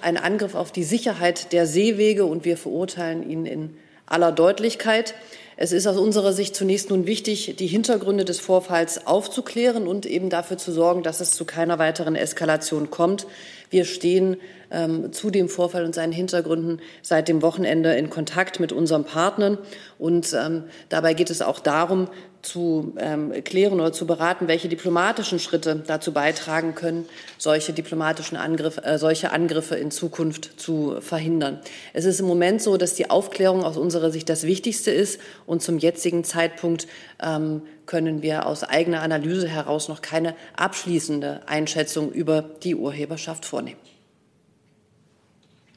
[0.00, 3.76] ein Angriff auf die Sicherheit der Seewege und wir verurteilen ihn in
[4.06, 5.14] aller Deutlichkeit.
[5.58, 10.28] Es ist aus unserer Sicht zunächst nun wichtig, die Hintergründe des Vorfalls aufzuklären und eben
[10.28, 13.26] dafür zu sorgen, dass es zu keiner weiteren Eskalation kommt.
[13.70, 14.36] Wir stehen
[14.70, 19.58] ähm, zu dem Vorfall und seinen Hintergründen seit dem Wochenende in Kontakt mit unseren Partnern.
[19.98, 22.08] Und ähm, dabei geht es auch darum,
[22.46, 27.06] zu ähm, klären oder zu beraten, welche diplomatischen Schritte dazu beitragen können,
[27.38, 31.60] solche diplomatischen Angriffe, äh, solche Angriffe in Zukunft zu verhindern.
[31.92, 35.60] Es ist im Moment so, dass die Aufklärung aus unserer Sicht das Wichtigste ist und
[35.60, 36.86] zum jetzigen Zeitpunkt
[37.22, 43.78] ähm, können wir aus eigener Analyse heraus noch keine abschließende Einschätzung über die Urheberschaft vornehmen.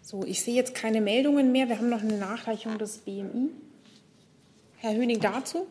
[0.10, 1.70] So, ich sehe jetzt keine Meldungen mehr.
[1.70, 3.52] Wir haben noch eine Nachreichung des BMI.
[4.78, 5.68] Herr Höning dazu?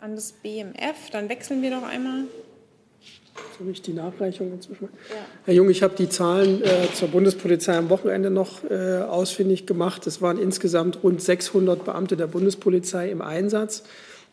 [0.00, 1.08] An das BMF.
[1.10, 2.24] Dann wechseln wir doch einmal.
[3.58, 4.90] Soll ich die Nachreichung inzwischen?
[5.08, 5.16] Ja.
[5.46, 10.06] Herr Jung, ich habe die Zahlen äh, zur Bundespolizei am Wochenende noch äh, ausfindig gemacht.
[10.06, 13.84] Es waren insgesamt rund 600 Beamte der Bundespolizei im Einsatz,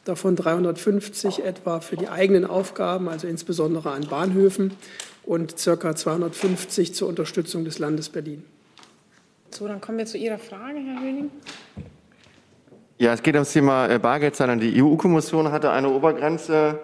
[0.04, 4.74] davon 350 etwa für die eigenen Aufgaben, also insbesondere an Bahnhöfen,
[5.26, 5.96] und ca.
[5.96, 8.44] 250 zur Unterstützung des Landes Berlin.
[9.52, 11.32] So, dann kommen wir zu Ihrer Frage, Herr Höning.
[12.98, 14.60] Ja, es geht ums Thema äh, Bargeldzahlen.
[14.60, 16.80] Die EU-Kommission hatte eine Obergrenze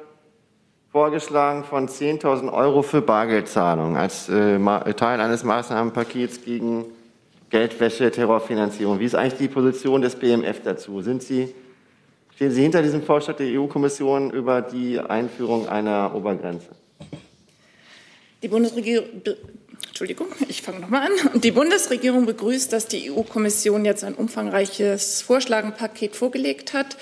[0.91, 4.59] vorgeschlagen von 10.000 Euro für Bargeldzahlungen als äh,
[4.93, 6.85] Teil eines Maßnahmenpakets gegen
[7.49, 8.99] Geldwäsche, Terrorfinanzierung.
[8.99, 11.01] Wie ist eigentlich die Position des BMF dazu?
[11.01, 11.53] Sind Sie,
[12.35, 16.69] stehen Sie hinter diesem Vorschlag der EU-Kommission über die Einführung einer Obergrenze?
[18.41, 19.07] Die Bundesregierung
[19.87, 21.41] Entschuldigung, ich fange nochmal an.
[21.41, 26.97] Die Bundesregierung begrüßt, dass die EU-Kommission jetzt ein umfangreiches Vorschlagenpaket vorgelegt hat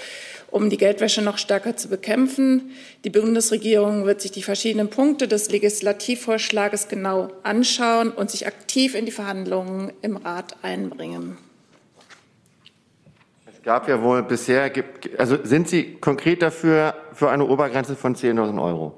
[0.52, 2.72] um die Geldwäsche noch stärker zu bekämpfen.
[3.04, 9.06] Die Bundesregierung wird sich die verschiedenen Punkte des Legislativvorschlages genau anschauen und sich aktiv in
[9.06, 11.38] die Verhandlungen im Rat einbringen.
[13.46, 14.72] Es gab ja wohl bisher,
[15.18, 18.98] also sind Sie konkret dafür für eine Obergrenze von 10.000 Euro?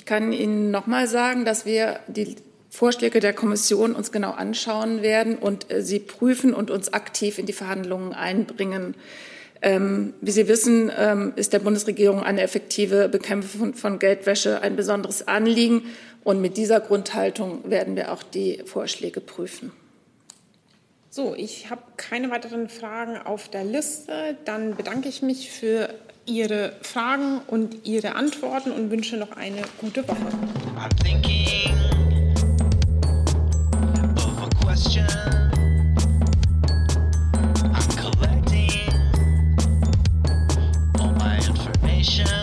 [0.00, 2.36] Ich kann Ihnen noch mal sagen, dass wir die
[2.70, 7.44] Vorschläge der Kommission uns genau anschauen werden und äh, sie prüfen und uns aktiv in
[7.44, 8.94] die Verhandlungen einbringen.
[9.60, 15.28] Ähm, wie Sie wissen, ähm, ist der Bundesregierung eine effektive Bekämpfung von Geldwäsche ein besonderes
[15.28, 15.82] Anliegen.
[16.24, 19.70] Und mit dieser Grundhaltung werden wir auch die Vorschläge prüfen.
[21.10, 24.38] So, ich habe keine weiteren Fragen auf der Liste.
[24.46, 25.90] Dann bedanke ich mich für
[26.30, 30.16] Ihre Fragen und Ihre Antworten und wünsche noch eine gute Woche.
[37.72, 38.70] I'm collecting
[41.00, 42.39] all my information.